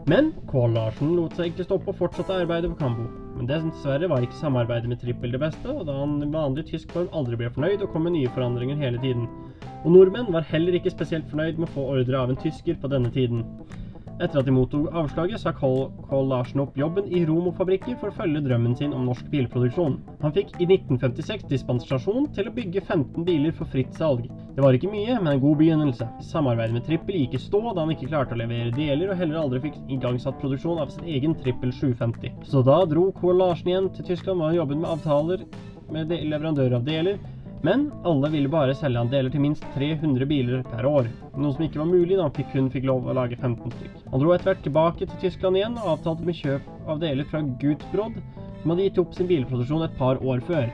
Men 0.10 0.32
Kål 0.50 0.74
Larsen 0.74 1.12
lot 1.14 1.36
seg 1.38 1.52
ikke 1.52 1.68
stoppe 1.68 1.94
og 1.94 2.00
fortsatte 2.00 2.40
arbeidet 2.42 2.72
på 2.72 2.80
Kambo. 2.80 3.06
Men 3.36 3.50
dessverre 3.52 4.10
var 4.10 4.26
ikke 4.26 4.40
samarbeidet 4.40 4.90
med 4.90 5.02
Trippel 5.04 5.36
det 5.36 5.44
beste, 5.44 5.70
og 5.70 5.86
da 5.86 6.00
han 6.00 6.18
i 6.26 6.32
vanlig 6.34 6.66
tysk 6.72 6.96
form 6.96 7.12
aldri 7.14 7.38
ble 7.38 7.52
fornøyd 7.54 7.86
og 7.86 7.94
kom 7.94 8.08
med 8.08 8.16
nye 8.16 8.32
forandringer 8.34 8.82
hele 8.82 9.02
tiden. 9.04 9.30
Og 9.84 9.94
nordmenn 9.94 10.34
var 10.34 10.48
heller 10.50 10.74
ikke 10.78 10.94
spesielt 10.94 11.30
fornøyd 11.30 11.62
med 11.62 11.70
å 11.70 11.76
få 11.76 11.86
ordre 12.00 12.18
av 12.18 12.34
en 12.34 12.42
tysker 12.42 12.82
på 12.82 12.90
denne 12.90 13.14
tiden. 13.14 13.46
Etter 14.22 14.44
at 14.44 14.46
de 14.46 14.54
mottok 14.54 14.92
avslaget, 14.94 15.42
sa 15.42 15.50
Cole 15.56 16.28
Larsen 16.30 16.62
opp 16.62 16.76
jobben 16.78 17.08
i 17.10 17.24
Romo-fabrikker 17.26 17.96
for 17.98 18.12
å 18.12 18.18
følge 18.20 18.44
drømmen 18.46 18.76
sin 18.78 18.94
om 18.94 19.08
norsk 19.08 19.32
bilproduksjon. 19.34 19.96
Han 20.22 20.36
fikk 20.36 20.52
i 20.60 20.68
1956 20.68 21.48
dispensasjon 21.50 22.28
til 22.36 22.52
å 22.52 22.54
bygge 22.54 22.84
15 22.86 23.26
biler 23.26 23.56
for 23.58 23.72
fritt 23.72 23.98
salg. 23.98 24.28
Det 24.54 24.62
var 24.62 24.78
ikke 24.78 24.92
mye, 24.94 25.18
men 25.18 25.34
en 25.34 25.42
god 25.42 25.58
begynnelse. 25.64 26.06
Samarbeidet 26.30 26.78
med 26.78 26.86
Trippel 26.86 27.18
gikk 27.24 27.40
i 27.40 27.42
stå 27.42 27.64
da 27.72 27.82
han 27.82 27.96
ikke 27.96 28.12
klarte 28.12 28.38
å 28.38 28.42
levere 28.44 28.76
deler, 28.78 29.10
og 29.10 29.18
heller 29.24 29.42
aldri 29.42 29.64
fikk 29.66 29.82
igangsatt 29.98 30.38
produksjon 30.44 30.84
av 30.86 30.94
sin 30.94 31.10
egen 31.10 31.34
Trippel 31.42 31.74
750. 31.74 32.46
Så 32.46 32.62
da 32.68 32.78
dro 32.86 33.10
Cole 33.18 33.42
Larsen 33.42 33.74
igjen 33.74 33.90
til 33.98 34.12
Tyskland 34.12 34.46
og 34.46 34.54
jobbet 34.60 34.84
med 34.84 34.92
avtaler 34.94 35.46
med 35.92 36.14
leverandører 36.14 36.78
av 36.78 36.86
deler, 36.86 37.18
men 37.66 37.88
alle 38.08 38.30
ville 38.34 38.50
bare 38.52 38.76
selge 38.78 39.02
han 39.02 39.12
deler 39.12 39.34
til 39.34 39.44
minst 39.44 39.66
300 39.76 40.28
biler 40.30 40.64
per 40.66 40.88
år, 40.90 41.10
noe 41.38 41.54
som 41.56 41.66
ikke 41.66 41.82
var 41.82 41.90
mulig 41.92 42.18
da 42.18 42.28
han 42.28 42.52
kun 42.54 42.70
fikk 42.74 42.88
lov 42.90 43.08
å 43.08 43.18
lage 43.18 43.38
15 43.38 43.74
stykk. 43.78 43.98
Han 44.12 44.24
dro 44.24 44.36
etter 44.36 44.52
hvert 44.52 44.64
tilbake 44.66 45.08
til 45.08 45.24
Tyskland 45.26 45.60
igjen 45.60 45.80
og 45.82 45.96
avtalte 45.96 46.28
med 46.28 46.40
kjøp 46.42 46.72
av 46.90 47.02
deler 47.04 47.28
fra 47.30 47.44
Gutbrod, 47.62 48.22
som 48.62 48.74
hadde 48.74 48.88
gitt 48.88 49.02
opp 49.02 49.14
sin 49.18 49.30
bilproduksjon 49.30 49.86
et 49.86 50.00
par 50.00 50.22
år 50.26 50.42
før. 50.50 50.72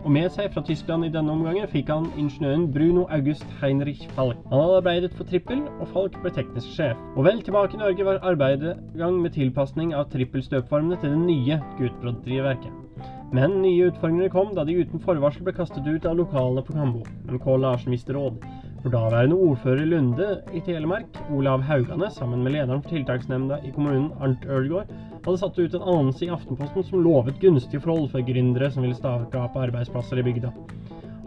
Og 0.00 0.12
med 0.14 0.30
seg 0.32 0.48
fra 0.54 0.62
Tyskland 0.64 1.04
i 1.04 1.12
denne 1.12 1.32
omgangen 1.34 1.68
fikk 1.68 1.90
han 1.92 2.06
ingeniøren 2.16 2.70
Bruno 2.72 3.04
August 3.12 3.44
Heinrich 3.60 4.06
Falk. 4.16 4.38
Han 4.48 4.62
hadde 4.62 4.78
arbeidet 4.80 5.10
for 5.16 5.28
Trippel, 5.28 5.66
og 5.76 5.90
Falk 5.92 6.16
ble 6.22 6.32
teknisk 6.32 6.72
sjef. 6.72 7.00
Og 7.16 7.26
vel 7.28 7.42
tilbake 7.44 7.76
i 7.76 7.82
Norge 7.82 8.06
var 8.08 8.22
arbeidet 8.32 8.78
i 8.94 9.02
gang 9.02 9.20
med 9.20 9.36
tilpasning 9.36 9.92
av 9.92 10.08
trippelstøpformene 10.14 10.96
til 11.02 11.12
det 11.12 11.26
nye 11.26 11.60
Gutbrod-drivverket. 11.76 12.86
Men 13.32 13.60
nye 13.62 13.86
utfordringer 13.86 14.28
kom 14.28 14.48
da 14.56 14.64
de 14.66 14.74
uten 14.82 15.02
forvarsel 15.04 15.44
ble 15.46 15.52
kastet 15.54 15.86
ut 15.86 16.06
av 16.08 16.16
lokalene 16.18 16.64
på 16.66 16.74
Kambo. 16.74 17.04
Men 17.28 17.38
K. 17.38 17.54
Larsen 17.62 17.94
viste 17.94 18.16
råd. 18.16 18.40
For 18.82 18.90
daværende 18.90 19.36
ordfører 19.38 19.84
i 19.84 19.90
Lunde 19.92 20.30
i 20.56 20.62
Telemark, 20.66 21.20
Olav 21.36 21.62
Haugane, 21.68 22.08
sammen 22.10 22.42
med 22.42 22.56
lederen 22.56 22.82
for 22.82 22.90
tiltaksnemnda 22.90 23.60
i 23.62 23.70
kommunen, 23.76 24.10
Arnt 24.18 24.48
Ørgaard, 24.50 24.90
hadde 25.20 25.38
satt 25.44 25.60
ut 25.60 25.76
en 25.78 25.84
annonse 25.84 26.26
i 26.26 26.32
Aftenposten 26.32 26.88
som 26.88 27.04
lovet 27.04 27.38
gunstige 27.42 27.84
forhold 27.84 28.10
for 28.10 28.26
gründere 28.26 28.72
som 28.72 28.82
ville 28.82 28.98
skape 28.98 29.66
arbeidsplasser 29.68 30.18
i 30.18 30.26
bygda. 30.26 30.50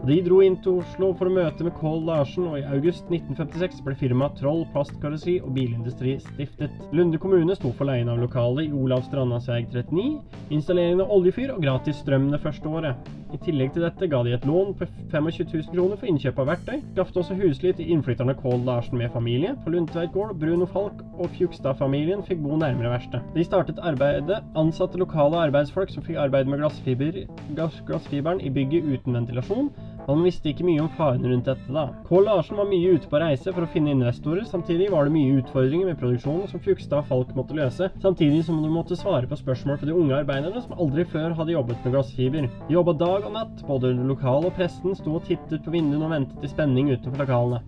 De 0.04 0.18
dro 0.20 0.40
inn 0.44 0.56
til 0.60 0.80
Oslo 0.82 1.12
for 1.16 1.30
å 1.30 1.32
møte 1.32 1.64
med 1.64 1.72
Kål 1.78 2.02
Larsen, 2.04 2.48
og 2.50 2.58
i 2.58 2.66
august 2.74 3.06
1956 3.08 3.78
ble 3.86 3.94
firmaet 3.96 4.34
Troll 4.36 4.64
Plastkarosseri 4.74 5.38
og 5.40 5.54
Bilindustri 5.56 6.18
stiftet. 6.20 6.74
Lunde 6.92 7.20
kommune 7.22 7.56
sto 7.56 7.70
for 7.78 7.88
leien 7.88 8.10
av 8.12 8.20
lokalet 8.20 8.66
i 8.66 8.74
Olav 8.76 9.06
Strandas 9.06 9.48
vei 9.48 9.62
39, 9.70 10.18
installeringen 10.52 11.06
av 11.06 11.14
oljefyr 11.14 11.54
og 11.54 11.62
gratis 11.64 12.02
strøm 12.02 12.28
det 12.34 12.42
første 12.42 12.68
året. 12.68 13.12
I 13.34 13.38
tillegg 13.42 13.72
til 13.74 13.82
dette 13.82 14.06
ga 14.10 14.20
de 14.22 14.34
et 14.36 14.44
lån 14.46 14.74
på 14.78 14.86
25 15.10 15.48
000 15.54 15.72
kroner 15.72 15.98
for 15.98 16.10
innkjøp 16.10 16.36
av 16.42 16.50
verktøy. 16.52 16.76
Skaffet 16.92 17.16
også 17.22 17.38
husly 17.40 17.72
til 17.74 17.90
innflytterne 17.96 18.36
Kål 18.38 18.60
Larsen 18.68 19.00
med 19.00 19.10
familie 19.14 19.56
på 19.64 19.72
Lundtveit 19.74 20.12
gård. 20.14 20.36
Bruno 20.38 20.68
Falk 20.70 21.00
og 21.16 21.32
Fjugstad-familien 21.38 22.22
fikk 22.28 22.44
bo 22.44 22.60
nærmere 22.60 22.92
verkstedet. 22.92 23.24
De 23.34 23.46
startet 23.48 23.80
arbeidet, 23.82 24.38
ansatte 24.60 25.00
lokale 25.00 25.40
arbeidsfolk 25.48 25.90
som 25.90 26.04
fikk 26.06 26.20
arbeide 26.28 26.52
med 26.52 26.62
glassfiber, 26.62 27.24
glassfiberen 27.56 28.44
i 28.44 28.52
bygget 28.54 28.86
uten 28.92 29.18
ventilasjon. 29.18 29.72
Han 30.04 30.20
visste 30.20 30.50
ikke 30.50 30.66
mye 30.66 30.82
om 30.84 30.90
farene 30.98 31.30
rundt 31.30 31.46
dette 31.48 31.72
da. 31.72 31.86
K. 32.04 32.18
Larsen 32.26 32.58
var 32.60 32.66
mye 32.68 32.90
ute 32.98 33.08
på 33.08 33.20
reise 33.22 33.52
for 33.54 33.64
å 33.64 33.68
finne 33.72 33.94
investorer, 33.94 34.44
samtidig 34.44 34.90
var 34.92 35.08
det 35.08 35.14
mye 35.14 35.38
utfordringer 35.40 35.88
med 35.88 36.00
produksjonen 36.00 36.50
som 36.50 36.60
Fjugstad 36.64 37.00
og 37.00 37.08
Falk 37.08 37.32
måtte 37.38 37.56
løse, 37.56 37.88
samtidig 38.02 38.42
som 38.44 38.58
de 38.60 38.72
måtte 38.72 38.98
svare 39.00 39.30
på 39.30 39.38
spørsmål 39.40 39.80
fra 39.80 39.88
de 39.88 39.96
unge 39.96 40.18
arbeiderne 40.18 40.60
som 40.60 40.76
aldri 40.76 41.06
før 41.08 41.32
hadde 41.38 41.56
jobbet 41.56 41.80
med 41.86 41.96
glassfiber. 41.96 42.50
De 42.68 42.76
jobba 42.76 42.96
dag 43.00 43.30
og 43.30 43.32
natt, 43.38 43.64
både 43.64 43.94
lokal 43.96 44.50
og 44.50 44.54
presten 44.60 44.98
sto 45.00 45.16
og 45.16 45.24
tittet 45.30 45.64
på 45.64 45.72
vinduene 45.72 46.04
og 46.04 46.14
ventet 46.18 46.44
i 46.44 46.52
spenning 46.52 46.92
utenfor 46.92 47.24
lokalene. 47.24 47.64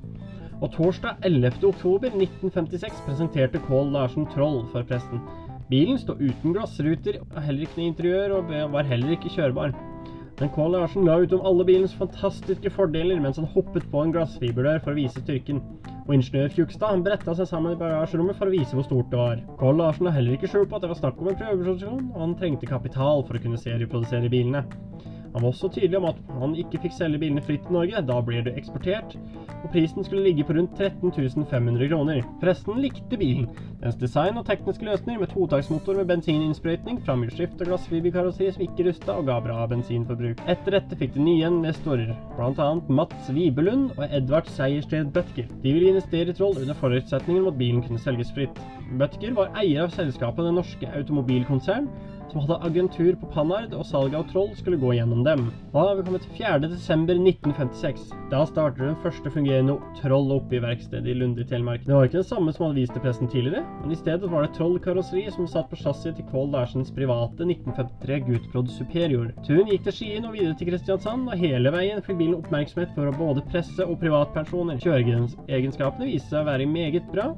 Og 0.60 0.70
torsdag 0.76 1.24
11. 1.24 1.56
oktober 1.68 2.12
1956 2.12 3.02
presenterte 3.08 3.64
Kål 3.64 3.92
Larsen 3.96 4.28
Troll 4.32 4.62
for 4.72 4.84
presten. 4.88 5.24
Bilen 5.72 5.96
sto 5.98 6.14
uten 6.20 6.52
glassruter, 6.52 7.22
heller 7.42 7.64
ikke 7.64 7.80
noe 7.80 7.90
interiør, 7.90 8.38
og 8.38 8.56
var 8.76 8.88
heller 8.92 9.16
ikke 9.16 9.32
kjørbar. 9.32 9.72
Men 10.36 10.50
Kvål 10.52 10.74
Larsen 10.74 11.06
la 11.08 11.14
ut 11.22 11.32
om 11.32 11.44
alle 11.48 11.64
bilens 11.64 11.94
fantastiske 11.96 12.68
fordeler 12.74 13.20
mens 13.24 13.38
han 13.40 13.48
hoppet 13.54 13.86
på 13.88 14.02
en 14.02 14.10
glassfiberdør 14.12 14.82
for 14.84 14.92
å 14.92 14.98
vise 14.98 15.22
styrken. 15.22 15.62
Og 16.04 16.12
ingeniør 16.12 16.52
Fjugstad 16.52 17.04
bretta 17.06 17.32
seg 17.38 17.48
sammen 17.48 17.72
i 17.72 17.78
bagasjerommet 17.80 18.36
for 18.36 18.50
å 18.50 18.52
vise 18.52 18.76
hvor 18.76 18.84
stort 18.84 19.08
det 19.10 19.20
var. 19.20 19.40
Kvål 19.56 19.80
Larsen 19.80 20.10
har 20.10 20.18
heller 20.18 20.36
ikke 20.36 20.50
skjult 20.52 20.68
på 20.68 20.76
at 20.76 20.84
det 20.84 20.92
var 20.92 21.00
snakk 21.00 21.22
om 21.22 21.32
en 21.32 21.38
prøveproduksjon, 21.40 22.04
og 22.12 22.20
han 22.20 22.36
trengte 22.36 22.68
kapital 22.68 23.24
for 23.24 23.38
å 23.38 23.42
kunne 23.46 23.62
serieprodusere 23.62 24.28
bilene. 24.32 24.66
Han 25.36 25.44
var 25.44 25.52
også 25.52 25.68
tydelig 25.68 25.98
om 25.98 26.06
at 26.08 26.20
han 26.40 26.54
ikke 26.56 26.78
fikk 26.80 26.94
selge 26.96 27.18
bilene 27.20 27.42
fritt 27.44 27.66
i 27.68 27.74
Norge, 27.74 28.00
da 28.08 28.14
blir 28.24 28.44
det 28.46 28.54
eksportert, 28.56 29.18
og 29.58 29.66
prisen 29.74 30.06
skulle 30.06 30.22
ligge 30.24 30.46
på 30.48 30.54
rundt 30.56 30.78
13 30.80 31.12
500 31.50 31.90
kroner. 31.90 32.22
Forresten 32.40 32.80
likte 32.80 33.18
bilen, 33.20 33.50
dens 33.82 33.98
design 34.00 34.40
og 34.40 34.46
tekniske 34.48 34.88
løsninger 34.88 35.20
med 35.20 35.34
totaksmotor 35.34 36.00
med 36.00 36.08
bensininnsprøytning, 36.08 37.02
framhjulsskift 37.04 37.60
og 37.60 37.68
glassfiberkarosseri 37.68 38.48
som 38.56 38.64
ikke 38.64 38.88
rusta 38.88 39.18
og 39.20 39.28
ga 39.28 39.36
bra 39.44 39.68
bensinforbruk. 39.74 40.40
Etter 40.48 40.78
dette 40.78 40.96
fikk 41.02 41.12
de 41.18 41.28
nye 41.28 41.52
investorer, 41.52 42.16
bl.a. 42.38 42.70
Mats 42.88 43.28
Wibelund 43.36 43.92
og 43.98 44.08
Edvard 44.08 44.48
Seiersted 44.56 45.12
Bøtker. 45.12 45.52
De 45.60 45.76
ville 45.76 45.92
investere 45.92 46.32
i 46.32 46.38
Troll 46.40 46.56
under 46.64 46.80
forutsetningen 46.80 47.44
om 47.44 47.52
at 47.52 47.60
bilen 47.60 47.84
kunne 47.84 48.00
selges 48.00 48.32
fritt. 48.32 48.56
Bøtker 48.96 49.36
var 49.36 49.52
eier 49.60 49.84
av 49.84 49.92
selskapet 49.92 50.48
Det 50.48 50.56
Norske 50.56 50.96
Automobilkonsern, 50.96 51.92
som 52.30 52.42
hadde 52.42 52.58
agentur 52.66 53.16
på 53.20 53.28
Panhard, 53.34 53.74
og 53.76 53.86
salget 53.86 54.18
av 54.18 54.26
Troll 54.30 54.52
skulle 54.58 54.78
gå 54.80 54.92
gjennom 54.96 55.22
dem. 55.26 55.46
Da 55.72 55.84
har 55.88 55.98
vi 55.98 56.04
kommet 56.06 56.24
til 56.26 56.40
4.12.1956. 56.40 58.06
Da 58.32 58.42
starter 58.48 58.88
den 58.88 58.98
første 59.02 59.30
fungerende 59.32 59.76
Troll 60.00 60.32
oppe 60.34 60.58
i 60.58 60.62
verkstedet 60.62 61.10
i 61.12 61.16
Lunde 61.16 61.44
i 61.44 61.48
Telemark. 61.48 61.84
Det 61.86 61.94
var 61.94 62.08
ikke 62.08 62.20
det 62.20 62.28
samme 62.30 62.54
som 62.54 62.66
hadde 62.66 62.80
vist 62.80 62.94
til 62.96 63.04
pressen 63.04 63.30
tidligere, 63.32 63.64
men 63.82 63.94
i 63.94 64.00
stedet 64.00 64.30
var 64.32 64.46
det 64.46 64.54
Troll 64.56 64.78
karosseri 64.82 65.26
som 65.34 65.48
satt 65.50 65.70
på 65.70 65.78
chassiset 65.80 66.18
til 66.18 66.28
Kvål 66.30 66.50
Larsens 66.54 66.92
private 66.96 67.46
1953 67.46 68.20
Gutprod 68.26 68.72
Superior. 68.74 69.30
Turen 69.46 69.70
gikk 69.70 69.86
til 69.86 69.98
Skien 70.00 70.28
og 70.28 70.36
videre 70.36 70.56
til 70.58 70.70
Kristiansand, 70.72 71.28
og 71.30 71.40
hele 71.40 71.72
veien 71.74 72.02
fikk 72.04 72.20
bilen 72.20 72.40
oppmerksomhet 72.40 72.94
for 72.96 73.20
både 73.20 73.44
presse 73.52 73.86
og 73.86 73.98
privatpersoner. 74.02 74.80
Kjøreegenskapene 74.82 76.10
viste 76.10 76.32
seg 76.32 76.42
å 76.42 76.50
være 76.50 76.70
meget 76.70 77.08
bra, 77.12 77.32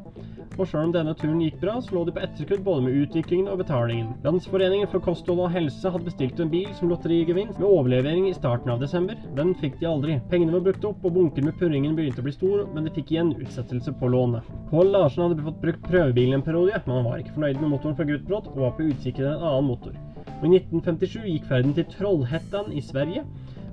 og 0.59 0.66
selv 0.66 0.88
om 0.88 0.92
denne 0.95 1.14
turen 1.18 1.42
gikk 1.42 1.61
bra, 1.62 1.76
så 1.83 1.95
lå 1.95 2.04
de 2.09 2.14
på 2.16 2.23
etterskudd 2.25 2.64
både 2.66 2.87
med 2.87 2.97
utviklingen 3.04 3.50
og 3.52 3.61
betalingen. 3.61 4.09
Landsforeningen 4.25 4.77
for 4.87 5.02
kosthold 5.02 5.40
og 5.42 5.50
helse 5.50 5.90
hadde 5.90 6.06
bestilt 6.06 6.38
en 6.38 6.50
bil 6.52 6.68
som 6.78 6.92
lotterigevinst 6.92 7.58
med 7.58 7.66
overlevering 7.66 8.28
i 8.28 8.35
starten 8.37 8.70
av 8.70 8.78
desember. 8.78 9.18
Den 9.35 9.50
fikk 9.58 9.80
de 9.80 9.88
aldri. 9.90 10.18
Pengene 10.30 10.54
var 10.54 10.62
brukt 10.68 10.87
opp, 10.87 11.02
og 11.02 11.16
bunken 11.16 11.49
med 11.49 11.58
purringen 11.58 11.97
begynte 11.99 12.23
å 12.23 12.26
bli 12.28 12.37
stor, 12.37 12.62
men 12.75 12.87
de 12.87 12.94
fikk 12.94 13.11
igjen 13.16 13.35
utsettelse 13.35 13.97
på 13.99 14.12
lånet. 14.12 14.47
Pål 14.70 14.92
Larsen 14.94 15.25
hadde 15.25 15.49
fått 15.49 15.62
brukt 15.64 15.88
prøvebilen 15.88 16.38
en 16.38 16.47
periode, 16.47 16.78
men 16.87 17.00
han 17.00 17.08
var 17.08 17.25
ikke 17.25 17.35
fornøyd 17.35 17.62
med 17.62 17.73
motoren 17.75 17.99
fra 17.99 18.06
Gutbrot 18.12 18.52
og 18.54 18.62
var 18.66 18.76
på 18.78 18.87
utkikk 18.92 19.16
etter 19.18 19.32
en 19.32 19.49
annen 19.50 19.70
motor. 19.73 19.99
Og 20.38 20.44
I 20.47 20.61
1957 20.61 21.25
gikk 21.32 21.49
ferden 21.50 21.75
til 21.75 21.88
Trollhättan 21.97 22.70
i 22.70 22.85
Sverige, 22.85 23.25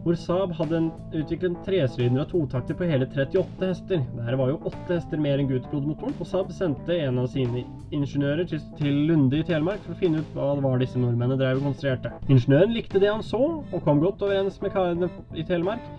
hvor 0.06 0.18
Saab 0.22 0.52
hadde 0.54 0.78
en, 0.78 0.88
utviklet 1.18 1.48
en 1.50 1.62
tresylinder 1.66 2.22
av 2.22 2.30
totakter 2.30 2.78
på 2.78 2.86
hele 2.86 3.08
38 3.10 3.70
hester. 3.72 4.04
Dette 4.14 4.38
var 4.38 4.52
jo 4.52 4.60
8 4.70 4.84
hester 4.92 5.22
mer 5.22 5.42
enn 5.42 5.50
Gutbrod-motoren, 5.50 6.14
og 6.22 6.30
Saab 6.30 6.52
sendte 6.54 7.00
en 7.08 7.18
av 7.24 7.32
sine 7.34 7.64
ingeniører 7.96 8.46
til 8.54 9.00
Lunde 9.10 9.42
i 9.42 9.48
Telemark 9.48 9.82
for 9.82 9.96
å 9.96 10.02
finne 10.04 10.22
ut 10.22 10.38
hva 10.38 10.52
det 10.54 10.66
var 10.68 10.84
disse 10.84 11.02
nordmennene 11.02 11.40
drev 11.42 11.58
og 11.58 11.72
konstruerte. 11.72 12.14
Ingeniøren 12.30 12.76
likte 12.78 13.02
det 13.02 13.10
han 13.10 13.26
så, 13.26 13.42
og 13.66 13.88
kom 13.88 14.04
godt 14.04 14.22
overens 14.28 14.62
med 14.62 14.78
karene 14.78 15.10
i 15.34 15.48
Telemark. 15.48 15.90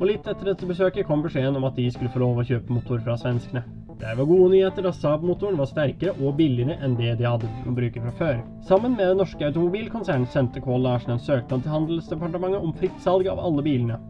Og 0.00 0.08
litt 0.10 0.26
etter 0.26 0.48
dette 0.50 0.66
besøket 0.66 1.06
kom 1.06 1.22
beskjeden 1.22 1.54
om 1.58 1.66
at 1.68 1.76
de 1.78 1.86
skulle 1.94 2.10
få 2.10 2.22
lov 2.24 2.40
å 2.42 2.46
kjøpe 2.48 2.74
motor 2.74 2.98
fra 3.04 3.14
svenskene. 3.20 3.62
Det 4.00 4.16
var 4.18 4.26
gode 4.26 4.48
nyheter 4.50 4.82
da 4.82 4.90
Saab-motoren 4.92 5.56
var 5.60 5.68
sterkere 5.70 6.16
og 6.18 6.34
billigere 6.40 6.74
enn 6.82 6.96
det 6.98 7.12
de 7.20 7.28
hadde 7.28 7.50
å 7.62 7.74
bruke 7.76 8.02
fra 8.02 8.14
før. 8.18 8.42
Sammen 8.66 8.96
med 8.98 9.06
det 9.06 9.20
norske 9.20 9.46
automobilkonsernet 9.46 10.34
sendte 10.34 10.62
Kål 10.64 10.82
Larsen 10.82 11.14
en 11.14 11.22
søknad 11.22 11.62
til 11.62 11.76
Handelsdepartementet 11.76 12.66
om 12.66 12.74
fritt 12.74 12.98
salg 13.06 13.30
av 13.30 13.38
alle 13.38 13.62
bilene. 13.62 14.00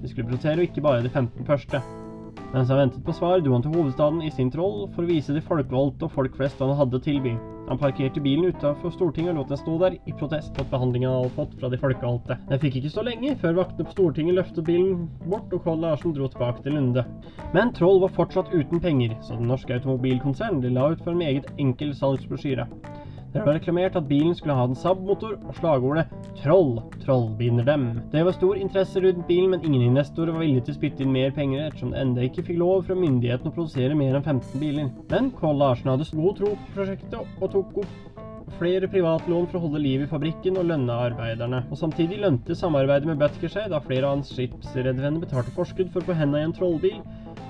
De 0.00 0.08
skulle 0.08 0.30
produsere 0.32 0.64
ikke 0.64 0.84
bare 0.88 1.04
de 1.04 1.12
15 1.12 1.44
første. 1.44 1.84
Mens 2.56 2.70
han 2.72 2.78
ventet 2.80 3.04
på 3.04 3.12
svar, 3.12 3.42
dro 3.44 3.52
han 3.52 3.60
til 3.60 3.74
hovedstaden 3.74 4.22
i 4.24 4.30
sin 4.32 4.48
troll 4.48 4.86
for 4.94 5.04
å 5.04 5.10
vise 5.10 5.34
de 5.36 5.42
folkevalgte 5.44 6.06
og 6.06 6.14
folk 6.14 6.38
flest 6.38 6.56
hva 6.56 6.70
han 6.70 6.78
hadde 6.78 6.96
å 6.96 7.02
tilby. 7.04 7.34
Han 7.66 7.76
parkerte 7.82 8.22
bilen 8.24 8.48
utenfor 8.48 8.94
Stortinget 8.94 9.34
og 9.34 9.42
lot 9.42 9.52
den 9.52 9.60
stå 9.60 9.74
der, 9.82 9.98
i 10.08 10.14
protest 10.16 10.56
mot 10.56 10.70
behandlingen 10.72 11.10
han 11.10 11.18
hadde 11.18 11.34
fått 11.36 11.52
fra 11.60 11.68
de 11.68 11.80
folkevalgte. 11.82 12.38
Den 12.48 12.62
fikk 12.62 12.78
ikke 12.80 12.94
stå 12.94 13.04
lenge, 13.10 13.34
før 13.42 13.58
vaktene 13.58 13.84
på 13.84 13.92
Stortinget 13.92 14.38
løftet 14.38 14.68
bilen 14.70 15.04
bort, 15.26 15.52
og 15.52 15.66
Kål 15.66 15.84
Larsen 15.84 16.16
dro 16.16 16.30
tilbake 16.32 16.64
til 16.64 16.78
Lunde. 16.78 17.04
Men 17.52 17.74
Troll 17.76 18.00
var 18.06 18.16
fortsatt 18.16 18.48
uten 18.54 18.80
penger, 18.80 19.12
så 19.20 19.36
den 19.36 19.52
norske 19.52 19.76
automobilkonsernet 19.76 20.72
la 20.72 20.94
ut 20.94 21.04
for 21.04 21.12
en 21.12 21.20
meget 21.26 21.52
enkel 21.60 21.92
salgsbrosjyre. 21.98 22.64
Det 23.36 23.42
ble 23.44 23.52
reklamert 23.58 23.96
at 24.00 24.06
bilen 24.08 24.32
skulle 24.34 24.54
ha 24.56 24.64
en 24.64 24.78
Saab-motor, 24.80 25.34
og 25.44 25.58
slagordet 25.58 26.06
'Troll, 26.38 26.78
troll 27.02 27.26
binder 27.36 27.66
dem'. 27.68 28.00
Det 28.12 28.24
var 28.24 28.32
stor 28.32 28.56
interesse 28.56 29.02
rundt 29.04 29.26
bilen, 29.28 29.50
men 29.50 29.64
ingen 29.64 29.82
investorer 29.90 30.32
var 30.32 30.40
villige 30.40 30.64
til 30.64 30.74
å 30.74 30.78
spytte 30.78 31.04
inn 31.04 31.12
mer 31.12 31.36
penger, 31.36 31.66
ettersom 31.66 31.92
det 31.92 32.00
enda 32.00 32.24
ikke 32.24 32.46
fikk 32.48 32.58
lov 32.64 32.86
fra 32.88 32.96
myndighetene 32.96 33.52
å 33.52 33.56
produsere 33.58 33.94
mer 33.94 34.16
enn 34.16 34.24
15 34.24 34.60
biler. 34.60 34.90
Men 35.12 35.30
Kål 35.36 35.60
Larsen 35.60 35.92
hadde 35.92 36.08
god 36.16 36.40
tro 36.40 36.54
på 36.56 36.76
prosjektet, 36.78 37.20
og 37.42 37.52
tok 37.52 37.82
opp 37.84 38.05
flere 38.58 38.88
privatlån 38.90 39.48
for 39.50 39.58
å 39.58 39.66
holde 39.66 39.82
liv 39.82 40.04
i 40.04 40.08
fabrikken 40.10 40.58
og 40.60 40.68
lønne 40.70 40.98
arbeiderne. 41.08 41.64
Og 41.70 41.80
samtidig 41.80 42.20
lønte 42.22 42.56
samarbeidet 42.58 43.10
med 43.10 43.20
Butker 43.20 43.52
seg, 43.52 43.70
da 43.72 43.82
flere 43.84 44.08
av 44.08 44.18
hans 44.18 44.32
skipsreddervenner 44.36 45.24
betalte 45.24 45.54
forskudd 45.56 45.92
for 45.92 46.02
å 46.02 46.10
få 46.10 46.18
henda 46.20 46.40
i 46.40 46.48
en 46.48 46.56
trollbil, 46.56 47.00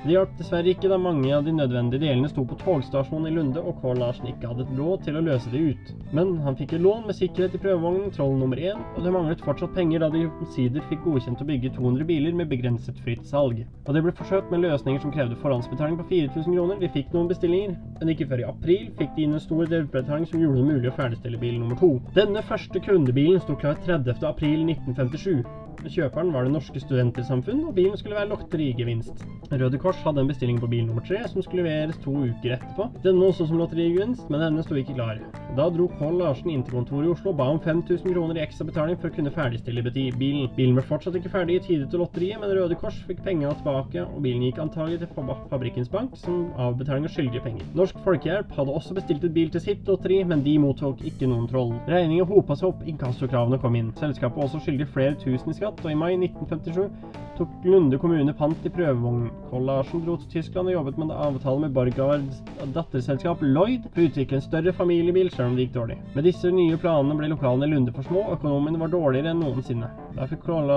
Det 0.06 0.12
hjalp 0.14 0.36
dessverre 0.38 0.70
ikke 0.70 0.86
da 0.86 0.96
mange 1.02 1.32
av 1.34 1.42
de 1.42 1.50
nødvendige 1.50 2.04
delene 2.04 2.28
sto 2.30 2.44
på 2.46 2.54
togstasjonen 2.60 3.26
i 3.26 3.32
Lunde 3.34 3.58
og 3.58 3.80
Kål 3.80 3.96
Larsen 3.98 4.28
ikke 4.30 4.46
hadde 4.52 4.62
et 4.62 4.76
råd 4.78 5.00
til 5.02 5.16
å 5.18 5.22
løse 5.26 5.50
det 5.50 5.62
ut. 5.72 5.88
Men 6.14 6.36
han 6.44 6.54
fikk 6.54 6.76
et 6.76 6.84
lån 6.84 7.08
med 7.08 7.18
sikkerhet 7.18 7.56
i 7.56 7.60
prøvevognen 7.64 8.12
Troll 8.14 8.36
nummer 8.38 8.60
én, 8.60 8.84
og 8.94 9.02
det 9.02 9.14
manglet 9.16 9.42
fortsatt 9.42 9.74
penger 9.74 10.04
da 10.04 10.10
de 10.12 10.28
omsider 10.28 10.84
fikk 10.86 11.02
godkjent 11.08 11.42
å 11.42 11.48
bygge 11.48 11.72
200 11.74 12.06
biler 12.06 12.38
med 12.38 12.52
begrenset 12.52 13.00
fritt 13.02 13.26
salg. 13.26 13.64
Og 13.82 13.90
det 13.96 14.04
ble 14.06 14.14
forsøkt 14.14 14.54
med 14.54 14.62
løsninger 14.62 15.02
som 15.02 15.14
krevde 15.16 15.40
forhåndsbetaling 15.42 15.98
på 15.98 16.06
4000 16.12 16.54
kroner. 16.54 16.78
Vi 16.84 16.92
fikk 17.00 17.10
noen 17.16 17.32
bestillinger, 17.32 17.74
men 17.98 18.14
ikke 18.14 18.28
før 18.30 18.44
i 18.44 18.48
april 18.52 18.86
fikk 19.00 19.16
de 19.16 19.26
inn 19.26 19.34
en 19.34 19.42
stor 19.42 19.66
delbetaling 19.74 20.30
som 20.30 20.38
gjorde 20.38 20.62
det 20.62 20.70
mulig 20.70 20.85
å 20.90 20.96
ferdigstille 20.96 21.40
bil 21.40 21.58
nummer 21.60 21.78
to. 21.80 21.96
Denne 22.16 22.42
første 22.46 22.82
kundebilen 22.82 23.42
sto 23.44 23.58
klar 23.60 23.78
30. 23.86 25.65
april 25.76 25.88
1957. 25.88 25.96
Kjøperen 25.96 26.32
var 26.32 26.44
Det 26.44 26.52
Norske 26.52 26.80
Studentersamfunn, 26.80 27.64
og 27.68 27.74
bilen 27.74 27.96
skulle 27.96 28.16
være 28.16 28.28
lotterigevinst. 28.30 29.24
Røde 29.52 29.78
Kors 29.78 29.96
hadde 30.02 30.20
en 30.20 30.28
bestilling 30.28 30.58
på 30.60 30.66
bil 30.66 30.86
nummer 30.86 31.02
tre, 31.06 31.20
som 31.28 31.42
skulle 31.42 31.62
leveres 31.62 31.96
to 32.02 32.10
uker 32.10 32.56
etterpå. 32.56 32.88
Denne 33.04 33.24
også 33.26 33.46
som 33.46 33.58
lotterigevinst, 33.58 34.28
men 34.30 34.40
denne 34.42 34.62
sto 34.64 34.74
ikke 34.74 34.96
klar. 34.96 35.20
Da 35.56 35.68
dro 35.70 35.86
Pål 35.98 36.18
Larsen 36.20 36.50
inn 36.50 36.64
til 36.66 36.74
kontoret 36.74 37.06
i 37.06 37.12
Oslo 37.12 37.30
og 37.30 37.38
ba 37.38 37.46
om 37.52 37.60
5000 37.62 38.12
kroner 38.12 38.36
i 38.36 38.42
ekstra 38.44 38.66
betaling 38.66 38.98
for 38.98 39.08
å 39.08 39.14
kunne 39.14 39.32
ferdigstille 39.32 39.84
bilen. 39.86 40.50
Bilen 40.56 40.74
ble 40.76 40.84
fortsatt 40.84 41.16
ikke 41.16 41.32
ferdig 41.32 41.60
i 41.60 41.64
tide 41.64 41.86
til 41.90 42.02
lotteriet, 42.02 42.40
men 42.40 42.52
Røde 42.56 42.78
Kors 42.80 42.98
fikk 43.06 43.22
pengene 43.24 43.54
tilbake, 43.60 44.04
og 44.04 44.22
bilen 44.24 44.44
gikk 44.46 44.60
antagelig 44.62 45.00
til 45.04 45.30
Fabrikkens 45.50 45.90
Bank 45.92 46.16
som 46.18 46.50
avbetaling 46.60 47.06
av 47.06 47.14
skyldige 47.14 47.44
penger. 47.44 47.70
Norsk 47.78 48.02
Folkehjelp 48.04 48.52
hadde 48.56 48.74
også 48.74 48.96
bestilt 48.98 49.24
et 49.24 49.34
bil 49.34 49.50
til 49.54 49.62
sitt 49.62 49.86
lotteri, 49.88 50.22
men 50.24 50.42
de 50.44 50.56
mottok 50.60 51.02
ikke 51.06 51.30
noen 51.30 51.46
troll. 51.50 51.72
Regningen 51.88 52.26
hopa 52.26 52.56
seg 52.58 52.72
opp, 52.72 52.82
inkassokravene 52.88 53.60
kom 53.62 53.78
inn. 53.78 53.92
Selskapet 54.00 54.42
også 54.42 54.60
skyldig 54.64 54.88
flere 54.92 55.16
tusen 55.22 55.52
i 55.52 55.56
skatt, 55.56 55.65
og 55.66 55.90
i 55.90 55.98
mai 55.98 56.14
1957 56.14 57.16
tok 57.36 57.64
Lunde 57.68 57.98
kommune 58.00 58.32
pant 58.32 58.64
i 58.64 58.70
prøvevognkollasjen, 58.72 60.04
dro 60.06 60.14
til 60.22 60.30
Tyskland 60.38 60.70
og 60.70 60.76
jobbet 60.78 61.00
med 61.00 61.10
en 61.10 61.18
avtale 61.26 61.66
med 61.66 61.74
Borgards 61.76 62.38
datterselskap 62.72 63.42
Lloyd 63.44 63.84
for 63.90 64.00
å 64.00 64.06
utvikle 64.08 64.38
en 64.38 64.44
større 64.46 64.72
familiebil, 64.76 65.28
selv 65.34 65.50
om 65.50 65.58
det 65.58 65.66
gikk 65.66 65.74
dårlig. 65.74 65.98
Med 66.14 66.24
disse 66.28 66.52
nye 66.54 66.78
planene 66.80 67.18
ble 67.18 67.28
lokalene 67.34 67.68
i 67.68 67.74
Lunde 67.74 67.92
for 67.96 68.08
små, 68.08 68.24
og 68.24 68.38
økonomien 68.38 68.80
var 68.80 68.92
dårligere 68.94 69.34
enn 69.34 69.42
noensinne. 69.44 69.90
Da 70.16 70.28
fikk 70.30 70.46
Kål 70.46 70.72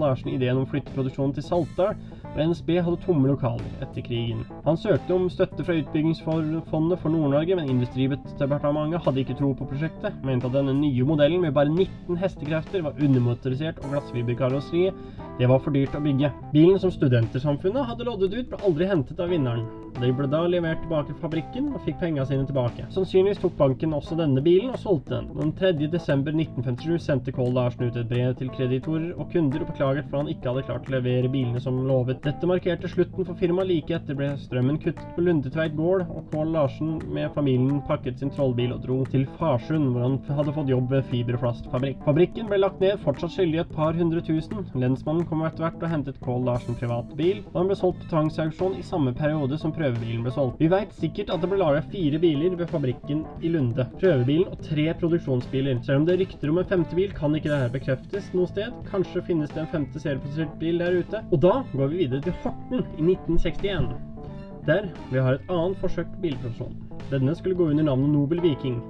Larsen 0.00 0.32
ideen 0.32 0.56
om 0.56 0.64
å 0.64 0.70
flytte 0.72 0.94
produksjonen 0.96 1.36
til 1.36 1.44
Saltdal, 1.44 1.98
og 2.34 2.42
NSB 2.50 2.74
hadde 2.76 3.00
tomme 3.04 3.30
lokaler 3.30 3.84
etter 3.84 4.04
krigen. 4.04 4.44
Han 4.66 4.78
søkte 4.80 5.14
om 5.14 5.28
støtte 5.32 5.64
fra 5.66 5.78
Utbyggingsfondet 5.80 7.00
for 7.02 7.12
Nord-Norge, 7.14 7.56
men 7.58 7.70
Industridepartementet 7.72 9.04
hadde 9.04 9.24
ikke 9.24 9.38
tro 9.38 9.54
på 9.58 9.68
prosjektet, 9.70 10.18
mente 10.26 10.50
at 10.50 10.58
denne 10.58 10.76
nye 10.78 11.08
modellen 11.08 11.42
med 11.44 11.56
bare 11.56 11.72
19 11.72 12.20
hestekrefter 12.20 12.84
var 12.86 13.00
undermotorisert 13.02 13.82
og 13.82 13.96
glassfiberkarosseriet 13.96 15.28
det 15.38 15.46
var 15.46 15.60
for 15.62 15.70
dyrt 15.70 15.94
å 15.94 16.00
bygge. 16.02 16.32
Bilen 16.50 16.80
som 16.82 16.90
Studentersamfunnet 16.90 17.86
hadde 17.86 18.06
loddet 18.08 18.32
ut, 18.34 18.48
ble 18.50 18.58
aldri 18.66 18.88
hentet 18.90 19.20
av 19.22 19.30
vinneren. 19.30 19.68
De 19.98 20.10
ble 20.14 20.26
da 20.30 20.40
levert 20.50 20.80
tilbake 20.82 21.12
til 21.12 21.20
fabrikken 21.22 21.68
og 21.74 21.84
fikk 21.84 22.00
pengene 22.00 22.26
sine 22.26 22.46
tilbake. 22.46 22.86
Sannsynligvis 22.94 23.38
tok 23.42 23.54
banken 23.58 23.94
også 23.94 24.18
denne 24.18 24.42
bilen 24.42 24.72
og 24.74 24.80
solgte 24.82 25.14
den. 25.14 25.28
Den 25.38 25.52
3. 25.58 25.70
desember 25.94 26.34
1957 26.34 27.06
sendte 27.06 27.34
Kål 27.34 27.54
Larsen 27.54 27.86
ut 27.86 27.98
et 27.98 28.10
brev 28.10 28.34
til 28.38 28.50
kreditorer 28.54 29.12
og 29.14 29.30
kunder 29.30 29.62
og 29.62 29.70
beklaget 29.70 30.10
for 30.10 30.22
han 30.22 30.32
ikke 30.32 30.50
hadde 30.50 30.66
klart 30.66 30.90
å 30.90 30.96
levere 30.96 31.30
bilene 31.30 31.62
som 31.62 31.78
lovet. 31.86 32.17
Dette 32.24 32.46
markerte 32.50 32.88
slutten 32.90 33.26
for 33.26 33.38
firmaet. 33.38 33.68
Like 33.68 33.94
etter 33.94 34.16
ble 34.16 34.30
strømmen 34.40 34.78
kuttet 34.82 35.14
på 35.14 35.22
Lundetveit 35.22 35.74
gård, 35.76 36.06
og 36.08 36.24
Pål 36.32 36.54
Larsen 36.54 36.94
med 37.14 37.30
familien 37.34 37.82
pakket 37.86 38.18
sin 38.22 38.32
trollbil 38.34 38.72
og 38.74 38.80
dro 38.82 38.96
til 39.12 39.26
Farsund, 39.38 39.92
hvor 39.92 40.06
han 40.06 40.16
hadde 40.38 40.54
fått 40.56 40.72
jobb 40.72 40.88
ved 40.94 41.04
fiberplastfabrikk. 41.12 42.00
Fabrikken 42.06 42.48
ble 42.50 42.58
lagt 42.62 42.80
ned, 42.82 42.96
fortsatt 43.04 43.34
skyldig 43.34 43.60
et 43.62 43.74
par 43.76 43.94
hundre 43.98 44.22
tusen. 44.24 44.64
Lensmannen 44.78 45.26
kom 45.28 45.44
etter 45.46 45.66
hvert 45.66 45.84
og 45.84 45.92
hentet 45.92 46.18
Pål 46.24 46.46
Larsen 46.48 46.78
privat 46.80 47.12
bil, 47.18 47.42
og 47.52 47.60
han 47.60 47.70
ble 47.70 47.78
solgt 47.78 48.00
på 48.02 48.10
tvangsauksjon 48.14 48.78
i 48.80 48.86
samme 48.86 49.14
periode 49.18 49.60
som 49.60 49.74
prøvebilen 49.76 50.24
ble 50.26 50.34
solgt. 50.34 50.58
Vi 50.62 50.72
veit 50.72 50.96
sikkert 50.98 51.34
at 51.34 51.44
det 51.44 51.52
ble 51.52 51.60
laga 51.62 51.84
fire 51.92 52.22
biler 52.22 52.56
ved 52.58 52.72
fabrikken 52.72 53.22
i 53.44 53.52
Lunde. 53.52 53.86
Prøvebilen 54.00 54.48
og 54.54 54.64
tre 54.64 54.88
produksjonsbiler. 54.98 55.82
Selv 55.86 56.02
om 56.02 56.08
det 56.08 56.16
er 56.16 56.22
rykter 56.24 56.50
om 56.50 56.62
en 56.64 56.70
femte 56.72 56.98
bil, 56.98 57.14
kan 57.14 57.36
ikke 57.36 57.52
dette 57.52 57.74
bekreftes 57.76 58.32
noe 58.34 58.48
sted. 58.50 58.74
Kanskje 58.88 59.26
finnes 59.28 59.52
det 59.54 59.62
en 59.62 59.72
femte 59.76 60.02
serieprodusert 60.02 60.58
bil 60.62 60.80
der 60.82 60.98
ute. 61.02 61.22
Og 61.28 61.42
da 61.44 61.60
går 61.74 61.92
vi 61.92 61.98
videre 61.98 62.07
til 62.10 62.34
Horten 62.42 62.84
i 62.96 63.04
1961. 63.12 63.90
Der 64.66 64.88
vi 65.12 65.18
har 65.18 65.36
et 65.36 65.50
annet 65.52 65.76
forsøk 65.80 66.08
på 66.14 66.22
bilproduksjon. 66.22 66.76
Denne 67.10 67.34
skulle 67.36 67.56
gå 67.56 67.68
under 67.70 67.84
navnet 67.84 68.10
Nobel 68.10 68.42
Viking. 68.42 68.80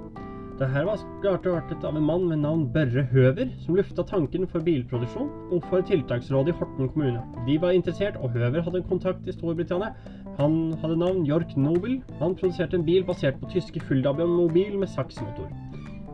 Det 0.59 0.67
her 0.67 0.85
var 0.87 0.99
startet 0.99 1.83
av 1.87 1.95
en 1.95 2.03
mann 2.03 2.25
med 2.27 2.41
navn 2.43 2.65
Børre 2.73 3.03
Høver, 3.11 3.47
som 3.63 3.75
lufta 3.75 4.03
tanken 4.03 4.47
for 4.47 4.63
bilproduksjon 4.63 5.29
og 5.55 5.63
for 5.69 5.85
tiltaksrådet 5.87 6.51
i 6.51 6.57
Horten 6.59 6.89
kommune. 6.91 7.21
De 7.47 7.55
var 7.61 7.71
interessert, 7.75 8.17
og 8.19 8.33
Høver 8.35 8.61
hadde 8.65 8.81
en 8.81 8.89
kontakt 8.89 9.27
i 9.27 9.35
Storbritannia. 9.35 9.93
Han 10.39 10.73
hadde 10.81 10.99
navn 10.99 11.23
York 11.27 11.55
Nobel. 11.55 12.01
Han 12.19 12.35
produserte 12.35 12.75
en 12.75 12.85
bil 12.85 13.07
basert 13.07 13.39
på 13.39 13.51
tyske 13.53 13.79
Fulldabian 13.87 14.35
Mobil 14.35 14.75
med 14.79 14.91
saksmotor. 14.91 15.47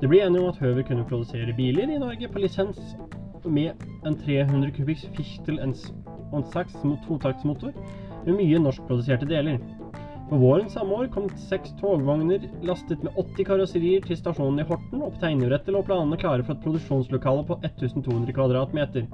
Det 0.02 0.10
ble 0.10 0.22
enige 0.26 0.44
om 0.44 0.54
at 0.54 0.62
Høver 0.62 0.86
kunne 0.86 1.10
produsere 1.10 1.54
biler 1.58 1.90
i 1.90 1.98
Norge 1.98 2.30
på 2.30 2.46
lisens 2.46 2.98
med 3.46 3.86
en 4.06 4.18
300 4.18 4.72
kubikks 4.78 5.10
Fichtel 5.18 5.60
og 6.32 6.42
en 6.42 6.52
seks 6.54 6.78
totaktsmotor 7.08 7.74
med 8.26 8.38
mye 8.38 8.62
norskproduserte 8.62 9.28
deler. 9.30 9.60
På 10.30 10.40
våren 10.42 10.70
samme 10.74 10.96
år 10.98 11.10
kom 11.14 11.28
seks 11.38 11.76
togvogner 11.78 12.48
lastet 12.66 13.04
med 13.06 13.14
80 13.14 13.46
karosserier 13.46 14.06
til 14.08 14.18
stasjonen 14.18 14.64
i 14.64 14.66
Horten, 14.66 15.04
og 15.06 15.14
på 15.14 15.22
tegnebrettet 15.22 15.70
lå 15.76 15.84
planene 15.86 16.18
klare 16.18 16.42
for 16.46 16.56
et 16.56 16.64
produksjonslokale 16.66 17.46
på 17.46 17.60
1200 17.62 18.34
kvadratmeter. 18.34 19.06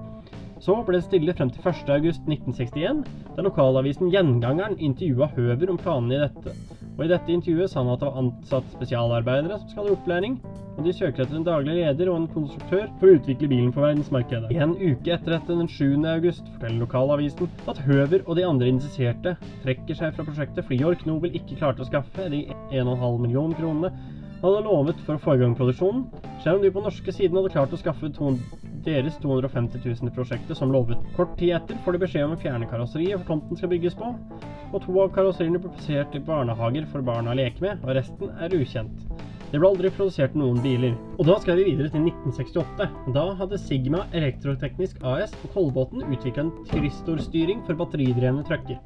Så 0.62 0.78
ble 0.86 1.00
det 1.00 1.08
stille 1.10 1.36
frem 1.36 1.52
til 1.52 1.66
1.8.1961, 1.68 3.02
da 3.36 3.44
lokalavisen 3.44 4.12
Gjengangeren 4.14 4.78
intervjua 4.80 5.28
Høver 5.36 5.74
om 5.74 5.82
planene 5.82 6.16
i 6.16 6.22
dette. 6.22 6.56
Og 6.98 7.06
I 7.06 7.12
dette 7.12 7.32
intervjuet 7.34 7.72
sa 7.72 7.82
han 7.82 7.92
at 7.94 8.02
det 8.02 8.10
var 8.10 8.20
ansatt 8.22 8.74
spesialarbeidere 8.76 9.60
som 9.62 9.70
skal 9.72 9.88
ha 9.88 9.96
opplæring, 9.96 10.38
og 10.78 10.86
de 10.86 10.94
søker 10.96 11.24
etter 11.24 11.38
en 11.38 11.46
daglig 11.48 11.76
leder 11.78 12.12
og 12.12 12.22
en 12.22 12.30
konstruktør 12.32 12.88
for 13.00 13.10
å 13.10 13.18
utvikle 13.18 13.50
bilen 13.52 13.74
for 13.76 13.86
verdensmarkedet. 13.86 14.54
En 14.56 14.76
uke 14.80 15.14
etter 15.16 15.36
dette, 15.36 15.58
den 15.58 15.70
7. 15.70 16.00
august, 16.14 16.48
forteller 16.56 16.84
lokalavisen 16.86 17.52
at 17.72 17.82
Høver 17.88 18.24
og 18.26 18.40
de 18.40 18.48
andre 18.48 18.72
interesserte 18.72 19.36
trekker 19.66 20.00
seg 20.00 20.16
fra 20.16 20.26
prosjektet 20.28 20.68
fordi 20.68 20.82
York 20.84 21.06
Nobel 21.10 21.36
ikke 21.38 21.60
klarte 21.60 21.84
å 21.84 21.90
skaffe 21.90 22.30
de 22.32 22.46
1,5 22.72 23.22
millioner 23.22 23.60
kronene 23.60 23.94
han 24.42 24.56
hadde 24.56 24.66
lovet 24.66 25.02
for 25.06 25.20
å 25.20 25.22
få 25.22 25.36
i 25.38 25.42
gang 25.44 25.52
produksjonen, 25.54 26.08
selv 26.42 26.58
om 26.58 26.64
de 26.66 26.72
på 26.74 26.82
norske 26.82 27.14
siden 27.14 27.38
hadde 27.38 27.52
klart 27.54 27.76
å 27.76 27.78
skaffe 27.78 28.10
deres 28.82 29.20
250 29.22 29.84
000 29.86 30.10
i 30.10 30.14
prosjektet 30.16 30.58
som 30.58 30.72
lovet. 30.74 30.98
Kort 31.14 31.36
tid 31.38 31.54
etter 31.60 31.78
får 31.86 31.94
de 31.94 32.02
beskjed 32.02 32.26
om 32.26 32.34
å 32.34 32.40
fjerne 32.42 32.70
karosseriet 32.72 33.22
for 33.22 33.36
tomten 33.36 33.60
skal 33.60 33.70
bygges 33.70 33.94
på, 34.00 34.10
og 34.72 34.86
to 34.86 34.96
av 35.04 35.12
karosseriene 35.16 35.60
ble 35.62 35.72
plassert 35.76 36.16
i 36.16 36.24
barnehager 36.24 36.88
for 36.92 37.06
barna 37.06 37.34
å 37.34 37.38
leke 37.38 37.64
med, 37.64 37.84
og 37.84 37.96
resten 37.98 38.32
er 38.40 38.56
ukjent. 38.56 39.06
Det 39.52 39.60
ble 39.60 39.68
aldri 39.68 39.90
produsert 39.92 40.36
noen 40.40 40.62
biler. 40.64 40.94
Og 41.20 41.28
da 41.28 41.36
skal 41.44 41.58
vi 41.60 41.66
videre 41.74 41.92
til 41.92 42.06
1968. 42.08 42.86
Da 43.12 43.26
hadde 43.36 43.60
Sigma 43.60 44.06
Elektroteknisk 44.16 45.02
AS 45.04 45.34
på 45.42 45.52
Kolbotn 45.58 46.06
utvikla 46.08 46.46
en 46.46 46.54
tristorstyring 46.70 47.60
for 47.68 47.76
batteridrevne 47.82 48.46
trucker. 48.48 48.80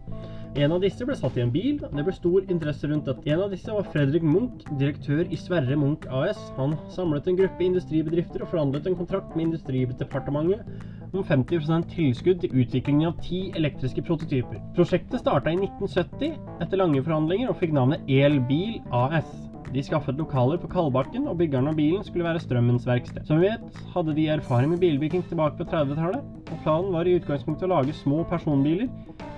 En 0.55 0.71
av 0.71 0.79
disse 0.79 1.03
ble 1.03 1.15
satt 1.19 1.35
i 1.35 1.41
en 1.43 1.49
bil, 1.51 1.81
og 1.83 1.91
det 1.97 2.03
ble 2.07 2.13
stor 2.15 2.45
interesse 2.47 2.87
rundt 2.87 3.09
dette. 3.09 3.27
En 3.27 3.41
av 3.43 3.51
disse 3.51 3.73
var 3.75 3.87
Fredrik 3.91 4.23
Munch, 4.23 4.61
direktør 4.79 5.27
i 5.27 5.39
Sverre 5.39 5.75
Munch 5.75 6.05
AS. 6.07 6.39
Han 6.55 6.77
samlet 6.95 7.27
en 7.27 7.39
gruppe 7.41 7.65
industribedrifter 7.65 8.45
og 8.45 8.53
forhandlet 8.53 8.87
en 8.87 8.95
kontrakt 8.95 9.35
med 9.35 9.49
Industridepartementet 9.49 11.11
om 11.11 11.25
50% 11.27 11.89
tilskudd 11.91 12.39
til 12.43 12.55
utviklingen 12.63 13.09
av 13.09 13.19
ti 13.23 13.49
elektriske 13.59 14.03
prototyper. 14.07 14.61
Prosjektet 14.79 15.19
starta 15.25 15.51
i 15.51 15.59
1970 15.59 16.39
etter 16.63 16.79
lange 16.79 17.03
forhandlinger 17.03 17.51
og 17.51 17.59
fikk 17.59 17.75
navnet 17.75 18.07
Elbil 18.07 18.79
AS. 18.95 19.27
De 19.73 19.83
skaffet 19.83 20.17
lokaler 20.19 20.59
på 20.61 20.69
Kalbakken, 20.69 21.25
og 21.29 21.39
byggeren 21.39 21.71
av 21.71 21.77
bilen 21.79 22.03
skulle 22.05 22.27
være 22.27 22.41
Strømmens 22.43 22.85
verksted. 22.87 23.25
Som 23.27 23.41
vi 23.41 23.49
vet, 23.49 23.79
hadde 23.95 24.13
de 24.17 24.27
erfaring 24.35 24.71
med 24.71 24.81
bilbygging 24.83 25.25
tilbake 25.29 25.57
på 25.59 25.67
30-tallet, 25.71 26.21
og 26.45 26.61
planen 26.63 26.93
var 26.93 27.09
i 27.09 27.15
utgangspunktet 27.17 27.65
å 27.67 27.73
lage 27.73 27.95
små 27.97 28.21
personbiler, 28.29 28.91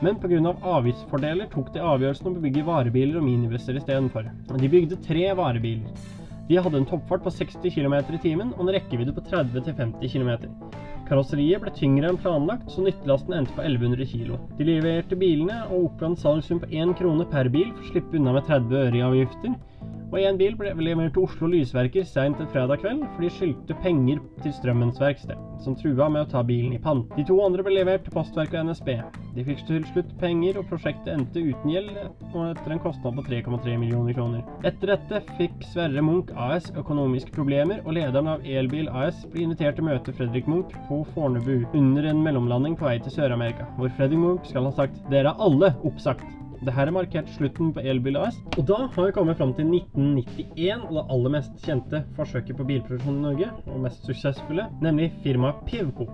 men 0.04 0.20
pga. 0.22 0.54
avgiftsfordeler 0.76 1.50
tok 1.54 1.72
de 1.74 1.82
avgjørelsen 1.82 2.30
om 2.30 2.38
å 2.38 2.44
bygge 2.44 2.68
varebiler 2.68 3.18
og 3.18 3.26
minibusser 3.26 3.80
istedenfor. 3.80 4.28
De 4.52 4.70
bygde 4.70 5.00
tre 5.08 5.32
varebiler. 5.38 6.08
De 6.48 6.60
hadde 6.64 6.80
en 6.80 6.88
toppfart 6.88 7.24
på 7.26 7.32
60 7.34 7.74
km 7.76 7.96
i 8.16 8.20
timen 8.24 8.54
og 8.56 8.68
en 8.68 8.76
rekkevidde 8.76 9.16
på 9.16 9.24
30-50 9.32 10.12
km. 10.14 10.32
Karosseriet 11.08 11.64
ble 11.64 11.72
tyngre 11.76 12.12
enn 12.12 12.20
planlagt, 12.20 12.70
så 12.72 12.84
nyttelasten 12.84 13.36
endte 13.36 13.56
på 13.56 13.64
1100 13.64 14.08
kg. 14.12 14.38
De 14.60 14.68
leverte 14.68 15.16
bilene 15.20 15.62
og 15.70 15.90
oppga 15.90 16.12
en 16.12 16.20
salgssum 16.20 16.62
på 16.64 16.70
1 16.72 16.94
krone 17.00 17.28
per 17.32 17.50
bil 17.52 17.72
for 17.74 17.84
å 17.84 17.92
slippe 17.94 18.20
unna 18.20 18.36
med 18.36 18.48
30 18.48 18.80
øre 18.84 19.00
i 19.00 19.06
avgifter 19.08 19.56
Og 20.08 20.22
én 20.24 20.38
bil 20.40 20.54
ble 20.56 20.72
levert 20.80 21.12
til 21.16 21.26
Oslo 21.28 21.50
Lysverker 21.52 22.06
seint 22.08 22.40
en 22.40 22.48
fredag 22.54 22.80
kveld, 22.80 23.02
for 23.12 23.26
de 23.26 23.32
skyldte 23.34 23.76
penger 23.84 24.22
til 24.40 24.54
Strømmens 24.56 25.02
verksted, 25.04 25.36
som 25.64 25.76
trua 25.76 26.08
med 26.14 26.24
å 26.24 26.30
ta 26.32 26.44
bilen 26.48 26.78
i 26.78 26.80
pant. 26.80 27.10
De 27.18 27.26
to 27.28 27.36
andre 27.44 27.66
ble 27.66 27.76
levert 27.76 28.06
til 28.06 28.16
Postverket 28.16 28.56
og 28.62 28.70
NSB. 28.70 28.94
De 29.36 29.46
fikk 29.50 29.66
til 29.68 29.84
slutt 29.92 30.14
penger, 30.22 30.62
og 30.62 30.70
prosjektet 30.72 31.12
endte 31.12 31.44
uten 31.44 31.74
gjeld, 31.74 31.92
og 32.32 32.40
etter 32.54 32.78
en 32.78 32.82
kostnad 32.86 33.20
på 33.20 33.28
3,3 33.28 33.76
millioner 33.84 34.16
kroner. 34.16 34.48
Etter 34.64 34.94
dette 34.96 35.22
fikk 35.36 35.68
Sverre 35.74 36.06
Munch 36.06 36.32
AS 36.48 36.72
økonomiske 36.80 37.36
problemer, 37.36 37.84
og 37.84 38.00
lederen 38.00 38.32
av 38.32 38.48
Elbil 38.48 38.88
AS 38.88 39.26
ble 39.34 39.44
invitert 39.44 39.76
til 39.76 39.90
å 39.90 39.92
møte 39.92 40.16
Fredrik 40.16 40.48
Munch 40.48 40.72
på 40.88 41.04
Fornebu 41.18 41.68
under 41.76 42.08
en 42.08 42.24
mellomlanding 42.24 42.80
på 42.80 42.88
vei 42.88 42.96
til 43.04 43.20
Sør-Amerika, 43.20 43.68
hvor 43.76 43.92
Fredrik 44.00 44.24
Munch 44.24 44.48
skal 44.48 44.72
ha 44.72 44.76
sagt 44.80 45.04
'Dere 45.12 45.36
er 45.36 45.44
alle 45.44 45.76
oppsagt'. 45.84 46.47
Det 46.66 46.74
her 46.74 46.90
er 46.90 46.96
markert 46.96 47.28
slutten 47.36 47.70
på 47.74 47.84
Elbil 47.86 48.18
AS. 48.18 48.38
Og 48.58 48.66
da 48.66 48.88
har 48.90 49.06
vi 49.06 49.14
kommet 49.14 49.38
fram 49.38 49.52
til 49.54 49.68
1991 49.70 50.88
og 50.88 50.96
det 50.96 51.04
aller 51.14 51.34
mest 51.36 51.60
kjente 51.66 52.02
forsøket 52.18 52.58
på 52.58 52.66
bilproduksjon 52.66 53.20
i 53.20 53.26
Norge, 53.28 53.52
og 53.68 53.84
mest 53.84 54.08
suksessfulle, 54.10 54.66
nemlig 54.82 55.12
firmaet 55.26 55.62
Pivco. 55.70 56.08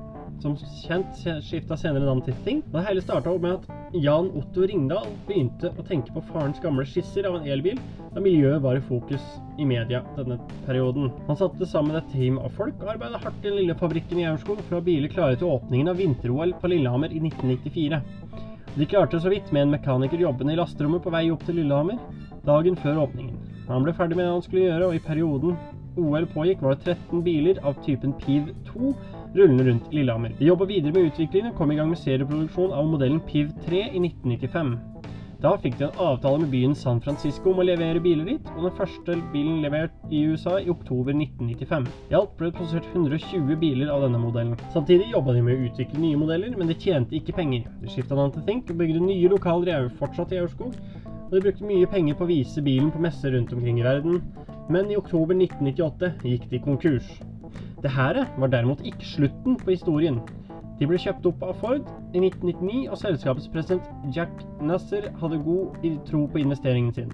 Som 0.43 0.57
kjent 0.83 1.21
skifta 1.45 1.77
senere 1.79 2.03
navn 2.03 2.23
til 2.25 2.35
Think. 2.43 2.67
Det 2.73 2.83
hele 2.83 3.03
starta 3.05 3.31
med 3.39 3.61
at 3.61 3.95
Jan 4.03 4.31
Otto 4.35 4.65
Ringdal 4.67 5.13
begynte 5.29 5.71
å 5.77 5.85
tenke 5.87 6.11
på 6.11 6.23
farens 6.33 6.59
gamle 6.59 6.83
skisser 6.89 7.29
av 7.29 7.37
en 7.39 7.47
elbil, 7.47 7.79
da 8.13 8.21
miljøet 8.21 8.61
var 8.65 8.77
i 8.77 8.83
fokus 8.83 9.23
i 9.61 9.65
media 9.69 10.01
denne 10.17 10.39
perioden. 10.67 11.11
Han 11.29 11.39
satte 11.39 11.69
sammen 11.69 11.95
et 11.97 12.09
team 12.11 12.41
av 12.41 12.51
folk 12.57 12.81
og 12.83 12.95
arbeidet 12.97 13.21
hardt 13.23 13.45
i 13.45 13.47
den 13.47 13.61
lille 13.61 13.77
fabrikken 13.79 14.19
i 14.19 14.27
Aurskog 14.27 14.59
for 14.65 14.75
å 14.75 14.81
ha 14.81 14.87
biler 14.89 15.13
klare 15.13 15.39
til 15.39 15.53
åpningen 15.53 15.93
av 15.93 16.01
vinter-OL 16.01 16.57
på 16.59 16.73
Lillehammer 16.73 17.13
i 17.13 17.21
1994. 17.23 18.01
De 18.75 18.85
klarte 18.85 19.19
så 19.21 19.29
vidt 19.29 19.51
med 19.53 19.67
en 19.67 19.73
mekaniker 19.75 20.17
jobbende 20.17 20.55
i 20.55 20.57
lasterommet 20.57 21.03
på 21.03 21.11
vei 21.13 21.27
opp 21.29 21.43
til 21.45 21.59
Lillehammer 21.59 21.99
dagen 22.47 22.77
før 22.81 23.03
åpningen. 23.03 23.35
Han 23.67 23.85
ble 23.85 23.93
ferdig 23.93 24.17
med 24.17 24.25
det 24.25 24.31
han 24.33 24.41
skulle 24.43 24.63
gjøre, 24.65 24.87
og 24.87 24.95
i 24.97 25.03
perioden 25.03 25.59
OL 26.01 26.25
pågikk, 26.33 26.63
var 26.65 26.73
det 26.73 26.95
13 26.95 27.21
biler 27.23 27.59
av 27.61 27.77
typen 27.85 28.15
PIV 28.23 28.49
2 28.71 28.93
rullende 29.35 29.67
rundt 29.67 29.93
Lillehammer. 29.93 30.33
De 30.39 30.49
jobba 30.49 30.65
videre 30.65 30.95
med 30.95 31.11
utviklingen 31.11 31.51
og 31.51 31.59
kom 31.59 31.71
i 31.71 31.77
gang 31.77 31.93
med 31.93 32.01
serieproduksjon 32.01 32.73
av 32.73 32.89
modellen 32.89 33.21
PIV 33.29 33.53
3 33.67 33.83
i 33.93 34.01
1995. 34.01 34.73
Da 35.43 35.57
fikk 35.59 35.73
de 35.75 35.89
en 35.89 35.97
avtale 35.99 36.39
med 36.39 36.53
byen 36.53 36.73
San 36.79 37.01
Francisco 37.03 37.51
om 37.51 37.57
å 37.59 37.65
levere 37.67 37.99
biler 37.99 38.29
dit, 38.29 38.45
og 38.53 38.63
den 38.63 38.75
første 38.77 39.15
bilen 39.33 39.57
levert 39.59 40.05
i 40.07 40.21
USA 40.31 40.53
i 40.61 40.69
oktober 40.71 41.11
1995. 41.11 41.89
I 42.13 42.15
alt 42.15 42.37
ble 42.39 42.47
det 42.47 42.55
produsert 42.55 42.87
120 42.93 43.57
biler 43.59 43.91
av 43.91 44.05
denne 44.05 44.21
modellen. 44.23 44.55
Samtidig 44.71 45.09
jobba 45.11 45.35
de 45.35 45.41
med 45.43 45.57
å 45.57 45.65
utvikle 45.67 45.99
nye 45.99 46.21
modeller, 46.21 46.55
men 46.55 46.71
de 46.71 46.77
tjente 46.79 47.17
ikke 47.19 47.35
penger. 47.35 47.65
De 47.81 47.91
skifta 47.91 48.15
navn 48.15 48.31
til 48.31 48.45
Think 48.47 48.71
og 48.71 48.79
bygde 48.79 49.03
nye 49.03 49.33
lokaler 49.33 49.73
i 49.73 49.91
fortsatt 49.99 50.31
i 50.31 50.39
Aurskog, 50.45 50.79
og 51.09 51.35
de 51.35 51.43
brukte 51.43 51.67
mye 51.67 51.91
penger 51.91 52.15
på 52.15 52.23
å 52.23 52.31
vise 52.31 52.63
bilen 52.63 52.93
på 52.95 53.03
messer 53.03 53.35
rundt 53.35 53.51
omkring 53.51 53.83
i 53.83 53.87
verden, 53.89 54.23
men 54.71 54.95
i 54.95 54.99
oktober 55.01 55.35
1998 55.35 56.13
gikk 56.23 56.47
de 56.53 56.63
konkurs. 56.69 57.11
Det 57.83 57.91
her 57.91 58.21
var 58.39 58.47
derimot 58.47 58.87
ikke 58.87 59.11
slutten 59.11 59.59
på 59.59 59.75
historien. 59.75 60.23
De 60.79 60.87
ble 60.89 60.97
kjøpt 60.99 61.27
opp 61.29 61.43
av 61.45 61.57
Ford 61.61 61.85
i 62.13 62.21
1999, 62.21 62.87
og 62.89 62.99
selskapets 62.99 63.49
president 63.53 64.13
Jack 64.15 64.31
Nasser 64.63 65.11
hadde 65.21 65.41
god 65.45 65.85
tro 66.09 66.25
på 66.31 66.41
investeringen 66.41 66.93
sin. 66.95 67.13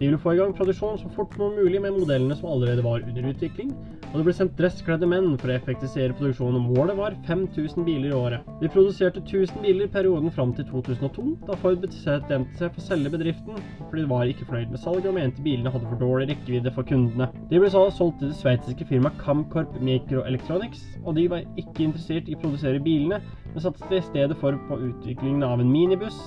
De 0.00 0.06
ville 0.08 0.18
få 0.20 0.34
i 0.34 0.40
gang 0.40 0.54
produksjon 0.56 0.98
så 0.98 1.10
fort 1.14 1.34
som 1.36 1.54
mulig 1.54 1.80
med 1.84 1.98
modellene 1.98 2.36
som 2.38 2.48
allerede 2.50 2.84
var 2.86 3.04
under 3.04 3.30
utvikling, 3.30 3.74
og 4.10 4.16
det 4.18 4.24
ble 4.26 4.34
sendt 4.34 4.56
dresskledde 4.58 5.06
menn 5.06 5.36
for 5.38 5.52
å 5.52 5.54
effektisere 5.54 6.14
produksjonen. 6.18 6.64
Målet 6.74 6.98
var 6.98 7.14
5000 7.28 7.86
biler 7.86 8.10
i 8.10 8.16
året. 8.16 8.48
De 8.58 8.70
produserte 8.72 9.22
1000 9.22 9.62
biler 9.62 9.86
i 9.86 9.92
perioden 9.92 10.34
fram 10.34 10.54
til 10.56 10.66
2002, 10.66 11.26
da 11.46 11.58
Ford 11.62 11.78
bestemte 11.84 12.58
seg 12.58 12.74
for 12.74 12.82
å 12.82 12.86
selge 12.88 13.12
bedriften, 13.14 13.60
fordi 13.84 14.02
de 14.02 14.10
var 14.10 14.32
ikke 14.32 14.48
fornøyd 14.48 14.74
med 14.74 14.82
salget 14.82 15.10
og 15.12 15.16
mente 15.20 15.46
bilene 15.46 15.74
hadde 15.74 15.92
for 15.92 16.02
dårlig 16.02 16.30
rekkevidde 16.32 16.74
for 16.74 16.90
kundene. 16.90 17.30
De 17.52 17.62
ble 17.62 17.70
så 17.70 17.86
solgt 17.94 18.18
til 18.22 18.32
det 18.32 18.40
sveitsiske 18.40 18.88
firmaet 18.90 19.22
Camcorp 19.22 19.78
Microelectronics, 19.78 20.82
og 21.04 21.14
de 21.18 21.28
var 21.30 21.46
ikke 21.60 21.86
interessert 21.86 22.26
i 22.26 22.34
å 22.34 22.42
produsere 22.42 22.82
bilene, 22.82 23.22
men 23.50 23.62
satset 23.62 23.94
i 23.94 24.04
stedet 24.10 24.38
for 24.42 24.58
på 24.66 24.82
utviklingen 24.90 25.46
av 25.46 25.62
en 25.62 25.70
minibuss 25.70 26.18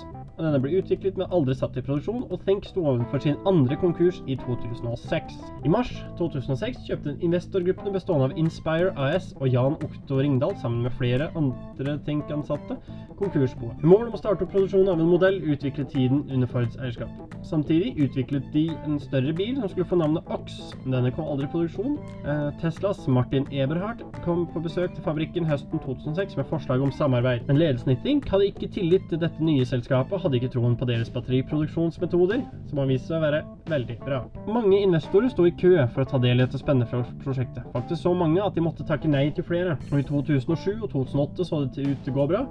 denne 0.42 0.60
ble 0.64 0.80
utviklet, 0.80 1.18
men 1.20 1.30
aldri 1.36 1.56
satt 1.58 1.78
i 1.78 1.84
produksjon, 1.86 2.24
og 2.32 2.42
Think 2.48 2.66
sto 2.66 2.86
overfor 2.90 3.22
sin 3.22 3.38
andre 3.50 3.78
konkurs 3.80 4.22
i 4.26 4.38
2006. 4.42 5.36
I 5.66 5.72
mars 5.72 5.92
2006 6.18 6.88
kjøpte 6.88 7.16
investorgruppene 7.24 7.94
bestående 7.94 8.32
av 8.32 8.40
Inspire 8.42 8.94
AS 8.98 9.32
og 9.40 9.52
Jan 9.54 9.78
Okto 9.86 10.18
Ringdal, 10.22 10.56
sammen 10.62 10.88
med 10.88 10.96
flere 10.98 11.30
andre 11.38 11.98
Think-ansatte, 12.08 12.80
konkursboet. 13.20 13.78
Med 13.84 13.92
mål 13.92 14.10
om 14.10 14.18
å 14.18 14.22
starte 14.22 14.48
opp 14.48 14.54
produksjonen 14.56 14.90
av 14.96 15.04
en 15.04 15.12
modell 15.12 15.38
utviklet 15.54 15.92
tiden 15.94 16.26
under 16.34 16.50
Fords 16.50 16.80
eierskap. 16.82 17.12
Samtidig 17.46 17.94
utviklet 18.02 18.46
de 18.54 18.66
en 18.88 18.98
større 19.04 19.34
bil 19.38 19.60
som 19.60 19.70
skulle 19.70 19.88
få 19.88 20.00
navnet 20.00 20.34
Ox. 20.34 20.58
Denne 20.88 21.12
kom 21.14 21.28
aldri 21.30 21.46
i 21.46 21.54
produksjon. 21.54 21.98
Eh, 22.24 22.50
Teslas 22.62 23.04
Martin 23.08 23.46
Eberhardt 23.52 24.02
kom 24.24 24.46
på 24.50 24.64
besøk 24.64 24.96
til 24.96 25.06
fabrikken 25.06 25.46
høsten 25.48 25.82
2006 25.84 26.38
med 26.40 26.50
forslag 26.50 26.82
om 26.82 26.92
samarbeid, 26.96 27.46
men 27.48 27.60
ledelsen 27.60 27.94
i 27.94 28.00
Think 28.02 28.30
hadde 28.32 28.50
ikke 28.50 28.72
tillit 28.74 29.06
til 29.12 29.22
dette 29.22 29.44
nye 29.44 29.68
selskapet 29.68 30.23
hadde 30.26 30.40
ikke 30.40 30.52
troen 30.56 30.76
på 30.80 30.88
deres 30.90 31.12
batteriproduksjonsmetoder, 31.14 32.44
som 32.70 32.82
har 32.82 32.90
vist 32.90 33.10
seg 33.10 33.18
å 33.20 33.24
være 33.24 33.42
veldig 33.72 33.98
bra. 34.04 34.22
Mange 34.48 34.80
investorer 34.84 35.32
sto 35.32 35.48
i 35.48 35.56
kø 35.60 35.76
for 35.94 36.04
å 36.04 36.10
ta 36.10 36.20
del 36.24 36.40
i 36.40 36.46
dette 36.46 36.62
spennende 36.62 37.04
prosjektet. 37.24 37.66
Faktisk 37.76 38.04
så 38.04 38.14
mange 38.18 38.44
at 38.44 38.56
de 38.56 38.64
måtte 38.66 38.88
takke 38.88 39.12
nei 39.12 39.30
til 39.36 39.48
flere. 39.48 39.78
Og 39.92 40.00
I 40.00 40.08
2007 40.08 40.84
og 40.84 40.90
2008 40.94 41.48
så 41.50 41.64
det 41.66 41.88
ut 41.88 42.04
til 42.06 42.14
å 42.14 42.18
gå 42.18 42.28
bra, 42.34 42.44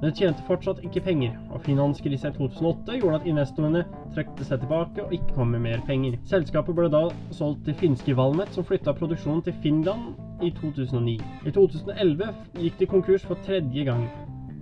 men 0.00 0.06
det 0.08 0.16
tjente 0.16 0.46
fortsatt 0.48 0.80
ikke 0.86 1.04
penger. 1.04 1.36
Og 1.52 1.62
Finanskrisen 1.66 2.32
i 2.32 2.38
2008 2.38 2.98
gjorde 3.00 3.20
at 3.20 3.28
investorene 3.28 3.84
trekte 4.14 4.46
seg 4.48 4.62
tilbake 4.64 5.04
og 5.04 5.14
ikke 5.16 5.36
kom 5.36 5.52
med 5.54 5.64
mer 5.66 5.84
penger. 5.88 6.16
Selskapet 6.30 6.76
ble 6.76 6.88
da 6.92 7.06
solgt 7.36 7.66
til 7.68 7.76
finske 7.82 8.16
Valmet, 8.16 8.52
som 8.56 8.66
flytta 8.66 8.96
produksjonen 8.96 9.44
til 9.46 9.56
Finland 9.64 10.14
i 10.40 10.52
2009. 10.56 11.20
I 11.46 11.54
2011 11.54 12.34
gikk 12.64 12.80
de 12.80 12.92
konkurs 12.96 13.28
for 13.28 13.40
tredje 13.46 13.84
gang. 13.88 14.08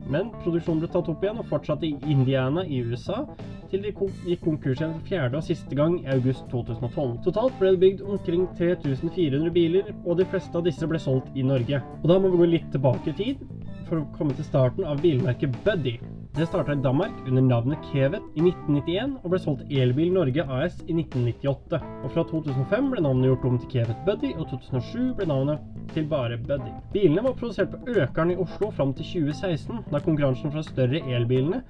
Men 0.08 0.30
produksjonen 0.42 0.80
ble 0.82 0.90
tatt 0.92 1.08
opp 1.12 1.24
igjen 1.24 1.40
og 1.42 1.48
fortsatte 1.50 1.88
i 1.88 1.96
Indiana 2.08 2.64
i 2.64 2.80
USA, 2.86 3.22
til 3.68 3.82
de 3.84 3.92
gikk 3.92 4.40
konkurs 4.46 4.80
igjen 4.80 4.94
for 4.96 5.08
fjerde 5.10 5.40
og 5.40 5.44
siste 5.44 5.76
gang 5.76 5.98
i 6.00 6.08
august 6.14 6.46
2012. 6.52 7.18
Totalt 7.26 7.58
ble 7.60 7.74
det 7.74 7.82
bygd 7.82 8.04
omkring 8.08 8.46
3400 8.56 9.52
biler, 9.52 9.92
og 10.06 10.20
de 10.20 10.28
fleste 10.32 10.56
av 10.56 10.64
disse 10.64 10.88
ble 10.88 11.00
solgt 11.02 11.36
i 11.36 11.44
Norge. 11.44 11.82
Og 12.00 12.08
da 12.08 12.16
må 12.16 12.32
vi 12.32 12.40
gå 12.40 12.48
litt 12.54 12.70
tilbake 12.72 13.12
i 13.12 13.18
tid, 13.20 13.44
for 13.88 14.02
å 14.02 14.08
komme 14.16 14.36
til 14.36 14.46
starten 14.46 14.86
av 14.86 15.00
bilmerket 15.02 15.56
Buddy. 15.64 15.96
Det 16.36 16.46
starta 16.46 16.76
i 16.76 16.82
Danmark 16.84 17.14
under 17.26 17.42
navnet 17.42 17.86
Kevet 17.90 18.22
i 18.38 18.44
1991 18.44 19.16
og 19.22 19.32
ble 19.32 19.40
solgt 19.42 19.72
Elbil 19.74 20.12
Norge 20.14 20.44
AS 20.44 20.76
i 20.86 20.94
1998. 20.94 21.80
Og 22.04 22.12
fra 22.14 22.24
2005 22.30 22.92
ble 22.92 23.02
navnet 23.04 23.30
gjort 23.30 23.46
om 23.48 23.58
til 23.62 23.72
Kevet 23.72 24.04
Buddy, 24.06 24.34
og 24.36 24.46
2007 24.52 25.16
ble 25.18 25.28
navnet 25.32 25.64
til 25.94 26.06
bare 26.10 26.38
Buddy. 26.44 26.70
Bilene 26.94 27.24
var 27.26 27.36
produsert 27.40 27.72
på 27.74 27.96
Økeren 27.96 28.34
i 28.34 28.38
Oslo 28.44 28.70
fram 28.76 28.94
til 28.98 29.08
2016, 29.24 29.82
da 29.90 30.02
konkurransen 30.04 30.54
fra 30.54 30.62
større 30.66 31.02
elbilene, 31.16 31.64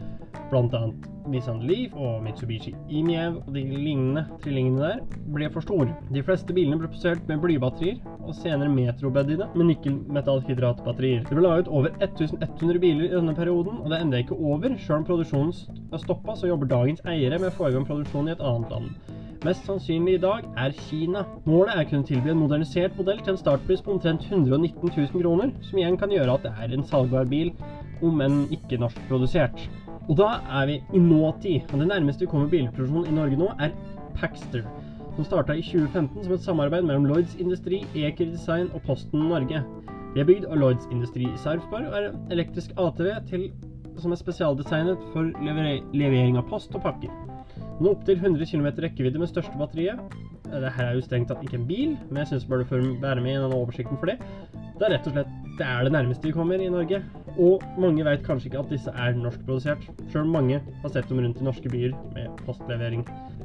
bl.a. 0.51 0.81
Nissan 1.29 1.61
Leaf 1.69 1.93
og 1.99 2.23
Mitsubishi 2.25 2.73
Imiev 2.89 3.37
og 3.43 3.51
de 3.53 3.63
lignende 3.69 4.25
trillingene 4.43 4.81
der, 4.81 5.03
ble 5.35 5.51
for 5.53 5.65
stor. 5.65 5.91
De 6.15 6.23
fleste 6.25 6.55
bilene 6.57 6.79
ble 6.81 6.89
produsert 6.89 7.29
med 7.29 7.43
blybatterier, 7.43 8.01
og 8.25 8.35
senere 8.37 8.73
Metro-buddyene 8.73 9.51
med 9.55 9.71
nikkelmetallhydratbatterier. 9.73 11.27
Det 11.29 11.37
ble 11.37 11.45
laget 11.45 11.69
over 11.69 11.93
1100 12.01 12.81
biler 12.81 13.07
i 13.07 13.13
denne 13.13 13.37
perioden, 13.37 13.83
og 13.83 13.93
det 13.93 14.01
enda 14.01 14.23
ikke 14.23 14.41
over. 14.41 14.77
Sjøl 14.81 15.03
om 15.03 15.07
produksjonen 15.09 15.55
er 15.93 16.03
stoppa, 16.03 16.37
så 16.37 16.51
jobber 16.51 16.73
dagens 16.73 17.05
eiere 17.09 17.41
med 17.41 17.53
å 17.53 17.57
få 17.59 17.69
i 17.69 17.77
gang 17.77 17.89
produksjon 17.89 18.29
i 18.29 18.37
et 18.37 18.45
annet 18.45 18.77
land. 18.77 19.17
Mest 19.47 19.69
sannsynlig 19.69 20.17
i 20.17 20.23
dag 20.23 20.47
er 20.59 20.73
Kina. 20.89 21.21
Målet 21.47 21.77
er 21.77 21.85
å 21.85 21.91
kunne 21.93 22.09
tilby 22.09 22.33
en 22.33 22.41
modernisert 22.41 22.97
modell 22.99 23.21
til 23.23 23.37
en 23.37 23.39
startpris 23.39 23.85
på 23.87 23.95
omtrent 23.95 24.25
119 24.27 24.91
000 24.91 25.13
kroner, 25.15 25.53
som 25.63 25.79
igjen 25.79 25.99
kan 26.01 26.11
gjøre 26.11 26.35
at 26.35 26.49
det 26.49 26.55
er 26.59 26.75
en 26.75 26.89
salgbar 26.89 27.29
bil, 27.31 27.53
om 28.03 28.19
enn 28.25 28.41
ikke 28.55 28.81
norskprodusert. 28.83 29.63
Og 30.09 30.17
da 30.17 30.29
er 30.61 30.67
vi 30.71 30.77
i 30.97 31.01
nåtid, 31.05 31.69
og 31.73 31.83
det 31.83 31.89
nærmeste 31.91 32.25
vi 32.25 32.31
kommer 32.31 32.49
bilproduksjon 32.49 33.11
i 33.11 33.13
Norge 33.13 33.37
nå, 33.37 33.51
er 33.61 33.75
Paxter, 34.17 34.65
som 35.17 35.27
starta 35.27 35.53
i 35.53 35.63
2015 35.63 36.25
som 36.25 36.33
et 36.33 36.45
samarbeid 36.47 36.87
mellom 36.89 37.05
Lloyds 37.11 37.35
Industri, 37.37 37.83
Eker 37.95 38.31
Design 38.33 38.71
og 38.73 38.83
Posten 38.87 39.29
Norge. 39.29 39.61
De 40.15 40.23
er 40.23 40.29
bygd 40.29 40.47
av 40.49 40.57
Lloyds 40.63 40.89
Industri 40.95 41.27
i 41.29 41.43
Sarpsborg 41.43 41.91
og 41.91 41.99
er 41.99 42.09
en 42.09 42.33
elektrisk 42.33 42.73
ATV 42.81 43.11
til, 43.29 43.45
som 44.01 44.15
er 44.15 44.21
spesialdesignet 44.23 45.05
for 45.13 45.29
levering 45.45 46.41
av 46.41 46.49
post 46.49 46.73
og 46.79 46.87
pakker. 46.87 47.13
Den 47.79 47.87
har 47.87 47.93
opptil 47.93 48.17
100 48.17 48.49
km 48.49 48.71
rekkevidde 48.81 49.21
med 49.21 49.29
største 49.29 49.61
batteriet. 49.61 50.01
Dette 50.49 50.73
er 50.73 50.97
jo 50.97 51.05
strengt 51.05 51.29
tatt 51.29 51.45
ikke 51.45 51.61
en 51.61 51.69
bil, 51.69 51.97
men 52.09 52.23
jeg 52.23 52.33
syns 52.33 52.49
bør 52.49 52.65
du 52.65 52.95
være 53.03 53.21
med 53.21 53.35
i 53.35 53.41
denne 53.43 53.61
oversikten 53.61 54.01
for 54.01 54.09
det. 54.09 54.17
Det 54.79 54.87
er 54.87 54.97
rett 54.97 55.11
og 55.11 55.19
slett 55.19 55.37
det 55.59 55.67
er 55.67 55.85
det 55.85 55.93
nærmeste 55.93 56.31
vi 56.31 56.33
kommer 56.33 56.63
i 56.63 56.71
Norge. 56.73 57.03
Og 57.39 57.63
mange 57.79 58.03
vet 58.03 58.25
kanskje 58.27 58.51
ikke 58.51 58.63
at 58.65 58.73
disse 58.73 58.91
er 58.91 59.15
norskprodusert, 59.15 59.85
sjøl 60.11 60.27
mange 60.27 60.59
har 60.83 60.91
sett 60.91 61.07
dem 61.11 61.21
rundt 61.23 61.39
i 61.39 61.47
norske 61.47 61.71
byer 61.71 61.95
med 62.17 62.41
postlevering. 62.43 63.05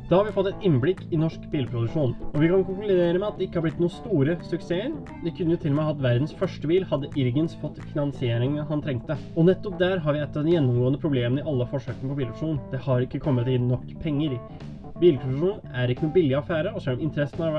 Da 0.10 0.17
har 0.17 0.25
vi 0.27 0.34
fått 0.36 0.49
et 0.49 0.65
innblikk 0.67 1.03
i 1.13 1.19
norsk 1.21 1.45
bilproduksjon, 1.53 2.15
og 2.34 2.39
vi 2.41 2.49
kan 2.51 2.65
konkludere 2.67 3.21
med 3.21 3.27
at 3.27 3.38
det 3.38 3.47
ikke 3.47 3.62
har 3.62 3.67
blitt 3.67 3.79
noen 3.79 3.93
store 3.93 4.36
suksesser. 4.49 4.91
De 5.23 5.32
kunne 5.38 5.56
jo 5.56 5.62
til 5.62 5.71
og 5.71 5.77
med 5.77 5.89
hatt 5.91 6.03
verdens 6.03 6.36
første 6.41 6.69
bil, 6.69 6.84
hadde 6.89 7.13
Irgens 7.19 7.56
fått 7.62 7.79
finansieringen 7.93 8.67
han 8.67 8.84
trengte. 8.84 9.17
Og 9.38 9.47
nettopp 9.47 9.79
der 9.79 10.01
har 10.03 10.17
vi 10.17 10.25
et 10.25 10.38
av 10.41 10.43
de 10.43 10.58
gjennomgående 10.58 11.01
problemene 11.01 11.45
i 11.45 11.49
alle 11.53 11.69
forsøkene 11.71 12.12
på 12.12 12.19
bilproduksjon. 12.19 12.62
Det 12.73 12.84
har 12.89 13.06
ikke 13.06 13.21
kommet 13.23 13.49
inn 13.53 13.69
nok 13.71 13.88
penger. 14.03 14.39
Bilproduksjon 15.03 15.73
er 15.75 15.91
ikke 15.91 16.05
noe 16.05 16.15
billig 16.15 16.35
affære, 16.37 16.71
og 16.71 16.81
selv 16.81 17.01
om 17.01 17.01
interessen 17.03 17.41
har 17.43 17.55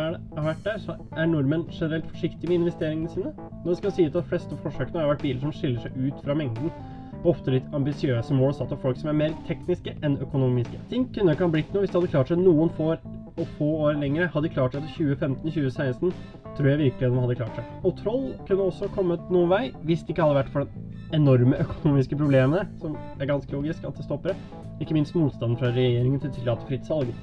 vært 0.47 0.63
der, 0.65 0.79
så 0.81 0.95
er 1.13 1.27
nordmenn 1.29 1.67
generelt 1.69 2.07
forsiktige 2.09 2.49
med 2.49 2.63
investeringene 2.63 3.11
sine. 3.13 3.33
Nå 3.67 3.75
skal 3.77 3.93
si 3.93 4.07
at 4.09 4.17
de 4.17 4.23
fleste 4.31 4.57
forsøkene 4.63 5.03
har 5.03 5.11
vært 5.11 5.25
biler 5.27 5.43
som 5.43 5.53
skiller 5.53 5.83
seg 5.85 5.99
ut 6.07 6.23
fra 6.25 6.37
mengden, 6.41 6.73
og 7.19 7.29
ofte 7.35 7.53
litt 7.53 7.69
ambisiøse 7.77 8.37
mål 8.37 8.57
satt 8.57 8.73
av 8.73 8.81
folk 8.81 8.97
som 9.01 9.13
er 9.13 9.19
mer 9.19 9.37
tekniske 9.49 9.93
enn 10.05 10.17
økonomiske. 10.25 10.81
Ting 10.89 11.05
kunne 11.13 11.37
ikke 11.37 11.45
ha 11.45 11.53
blitt 11.53 11.77
noe 11.77 11.85
hvis 11.85 11.93
det 11.93 12.01
hadde 12.01 12.13
klart 12.15 12.33
seg 12.33 12.41
noen 12.41 12.73
få 12.79 12.95
og 12.95 13.47
få 13.59 13.71
år 13.91 14.01
lenger. 14.01 14.33
Hadde 14.33 14.49
de 14.49 14.55
klart 14.57 14.77
seg 14.77 14.89
til 14.89 15.13
2015-2016, 15.13 16.17
tror 16.57 16.71
jeg 16.71 16.83
virkelig 16.85 17.11
de 17.11 17.23
hadde 17.25 17.39
klart 17.41 17.61
seg. 17.61 17.71
Og 17.85 17.95
Troll 18.01 18.27
kunne 18.49 18.69
også 18.71 18.91
kommet 18.97 19.31
noen 19.35 19.53
vei 19.53 19.63
hvis 19.87 20.05
det 20.05 20.15
ikke 20.15 20.27
hadde 20.27 20.41
vært 20.43 20.53
for 20.55 20.67
den 20.67 20.91
enorme 21.15 21.61
økonomiske 21.65 22.19
problemene, 22.19 22.67
som 22.83 22.99
er 23.19 23.31
ganske 23.31 23.55
logisk 23.55 23.87
at 23.87 23.97
det 23.99 24.09
stopper. 24.09 24.37
Ikke 24.83 24.97
minst 24.97 25.15
motstanden 25.17 25.59
fra 25.61 25.73
regjeringen 25.75 26.21
til 26.23 26.33
å 26.33 26.37
tillate 26.39 26.71
fritt 26.71 26.89
salg. 26.91 27.15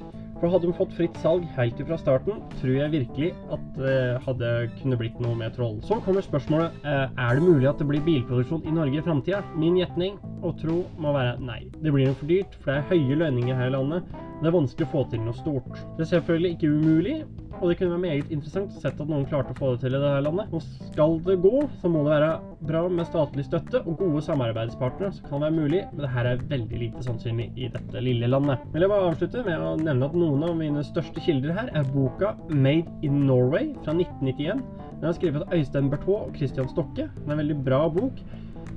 For 0.41 0.49
hadde 0.49 0.71
de 0.71 0.73
fått 0.73 0.93
fritt 0.97 1.17
salg 1.21 1.43
helt 1.53 1.81
fra 1.85 1.97
starten, 2.01 2.39
tror 2.57 2.71
jeg 2.73 2.93
virkelig 2.95 3.27
at 3.53 3.65
det 3.75 3.97
hadde 4.25 4.47
kunne 4.79 4.97
blitt 4.97 5.19
noe 5.21 5.37
med 5.37 5.53
Troll. 5.53 5.75
Så 5.85 5.99
kommer 6.01 6.25
spørsmålet 6.25 6.79
eh, 6.81 7.03
er 7.13 7.37
det 7.37 7.45
mulig 7.45 7.69
at 7.69 7.77
det 7.77 7.85
blir 7.91 8.01
bilproduksjon 8.07 8.65
i 8.65 8.73
Norge 8.73 8.97
i 8.97 9.05
framtida. 9.05 9.43
Min 9.53 9.77
gjetning 9.77 10.17
og 10.41 10.57
tro 10.63 10.79
må 10.97 11.13
være 11.13 11.37
nei. 11.45 11.59
Det 11.77 11.93
blir 11.93 12.09
for 12.15 12.31
dyrt, 12.31 12.57
for 12.57 12.71
det 12.71 12.79
er 12.79 12.89
høye 12.89 13.19
lønninger 13.21 13.59
her 13.59 13.69
i 13.69 13.75
landet. 13.75 14.09
Det 14.41 14.49
er 14.49 14.57
vanskelig 14.57 14.87
å 14.87 14.93
få 14.95 15.05
til 15.11 15.21
noe 15.21 15.37
stort. 15.37 15.69
Det 15.99 16.07
er 16.07 16.11
selvfølgelig 16.15 16.55
ikke 16.55 16.73
umulig, 16.73 17.19
og 17.61 17.69
det 17.69 17.77
kunne 17.77 17.93
være 17.93 18.01
meget 18.01 18.31
interessant 18.33 18.73
sett 18.81 18.97
at 18.97 19.09
noen 19.09 19.27
klarte 19.29 19.53
å 19.53 19.57
få 19.59 19.71
det 19.75 19.83
til 19.83 19.93
i 19.93 19.99
dette 20.01 20.23
landet. 20.25 20.49
Og 20.55 20.63
skal 20.89 21.17
det 21.27 21.37
gå, 21.43 21.53
så 21.81 21.91
må 21.93 22.01
det 22.05 22.15
være 22.15 22.31
bra 22.71 22.81
med 22.89 23.09
statlig 23.09 23.45
støtte 23.45 23.83
og 23.83 24.01
gode 24.01 24.23
samarbeidspartnere 24.25 25.13
som 25.13 25.29
kan 25.29 25.45
være 25.45 25.57
mulig, 25.59 25.83
men 25.91 26.03
det 26.03 26.11
her 26.15 26.29
er 26.31 26.45
veldig 26.49 26.81
lite 26.81 27.05
sannsynlig 27.05 27.51
i 27.55 27.69
dette 27.73 28.03
lille 28.03 28.29
landet. 28.33 28.65
Vil 28.73 28.85
jeg 28.85 28.93
bare 28.93 29.09
avslutte 29.11 29.45
med 29.45 29.61
å 29.61 29.75
nevne 29.77 30.09
at 30.09 30.17
noen 30.17 30.45
av 30.49 30.57
mine 30.57 30.85
største 30.89 31.21
kilder 31.21 31.53
her 31.59 31.73
er 31.77 31.89
boka 31.93 32.33
Made 32.49 32.89
in 33.05 33.25
Norway 33.29 33.71
fra 33.85 33.93
1991. 33.93 34.65
Den 35.01 35.09
er 35.09 35.17
skrevet 35.17 35.45
av 35.45 35.57
Øystein 35.57 35.89
Berthaud 35.93 36.17
og 36.31 36.37
Christian 36.37 36.69
Stokke. 36.69 37.09
Det 37.13 37.27
er 37.29 37.35
en 37.35 37.43
veldig 37.43 37.61
bra 37.65 37.85
bok 37.93 38.21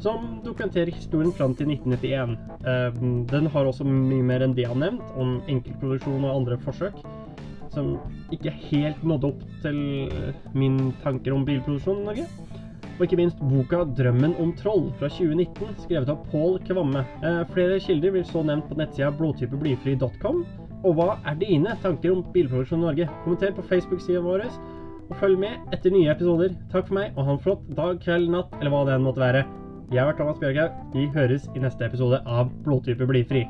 som 0.05 0.41
dokumenterer 0.45 0.93
historien 0.93 1.33
fram 1.33 1.55
til 1.57 1.71
1991. 1.73 2.37
Den 3.31 3.47
har 3.53 3.69
også 3.69 3.87
mye 3.89 4.25
mer 4.27 4.45
enn 4.45 4.57
jeg 4.59 4.69
har 4.69 4.79
nevnt, 4.79 5.05
om 5.21 5.39
enkeltproduksjon 5.49 6.25
og 6.25 6.35
andre 6.35 6.59
forsøk, 6.65 6.99
som 7.75 7.95
ikke 8.35 8.53
helt 8.71 9.03
nådde 9.07 9.31
opp 9.33 9.43
til 9.65 9.79
min 10.55 10.79
tanker 11.05 11.35
om 11.35 11.47
bilproduksjon 11.47 12.03
i 12.03 12.09
Norge. 12.09 12.27
Og 12.95 13.07
ikke 13.07 13.19
minst 13.19 13.41
boka 13.43 13.83
'Drømmen 13.85 14.37
om 14.39 14.53
troll' 14.55 14.93
fra 14.99 15.09
2019, 15.11 15.75
skrevet 15.83 16.13
av 16.13 16.21
Pål 16.31 16.61
Kvamme. 16.69 17.03
Eh, 17.27 17.41
flere 17.51 17.81
kilder 17.83 18.15
vil 18.15 18.25
så 18.25 18.45
nevnt 18.47 18.69
på 18.71 18.79
nettsida 18.79 19.11
blodtypeblyfri.com. 19.19 20.45
Og 20.85 20.95
hva 20.95 21.17
er 21.27 21.35
dine 21.41 21.75
tanker 21.83 22.13
om 22.13 22.23
bilproduksjon 22.35 22.85
i 22.85 22.87
Norge? 22.87 23.09
Kommenter 23.25 23.57
på 23.57 23.67
Facebook-sida 23.67 24.23
vår, 24.23 24.47
og 25.11 25.17
følg 25.21 25.39
med 25.39 25.75
etter 25.75 25.91
nye 25.91 26.13
episoder. 26.13 26.55
Takk 26.73 26.89
for 26.89 26.95
meg, 27.01 27.13
og 27.17 27.25
ha 27.25 27.33
en 27.33 27.45
flott 27.45 27.67
dag, 27.77 27.99
kveld, 28.05 28.31
natt, 28.31 28.55
eller 28.61 28.71
hva 28.71 28.85
det 28.87 28.95
enn 28.95 29.09
måtte 29.09 29.25
være. 29.25 29.45
Jeg 29.91 30.01
har 30.01 30.13
vært 30.13 30.23
Thomas 30.23 30.39
Bjørgaug. 30.41 30.79
Vi 30.95 31.09
høres 31.17 31.49
i 31.55 31.65
neste 31.65 31.89
episode 31.89 32.23
av 32.27 32.53
Blodtype 32.65 33.07
blir 33.11 33.27
fri. 33.29 33.45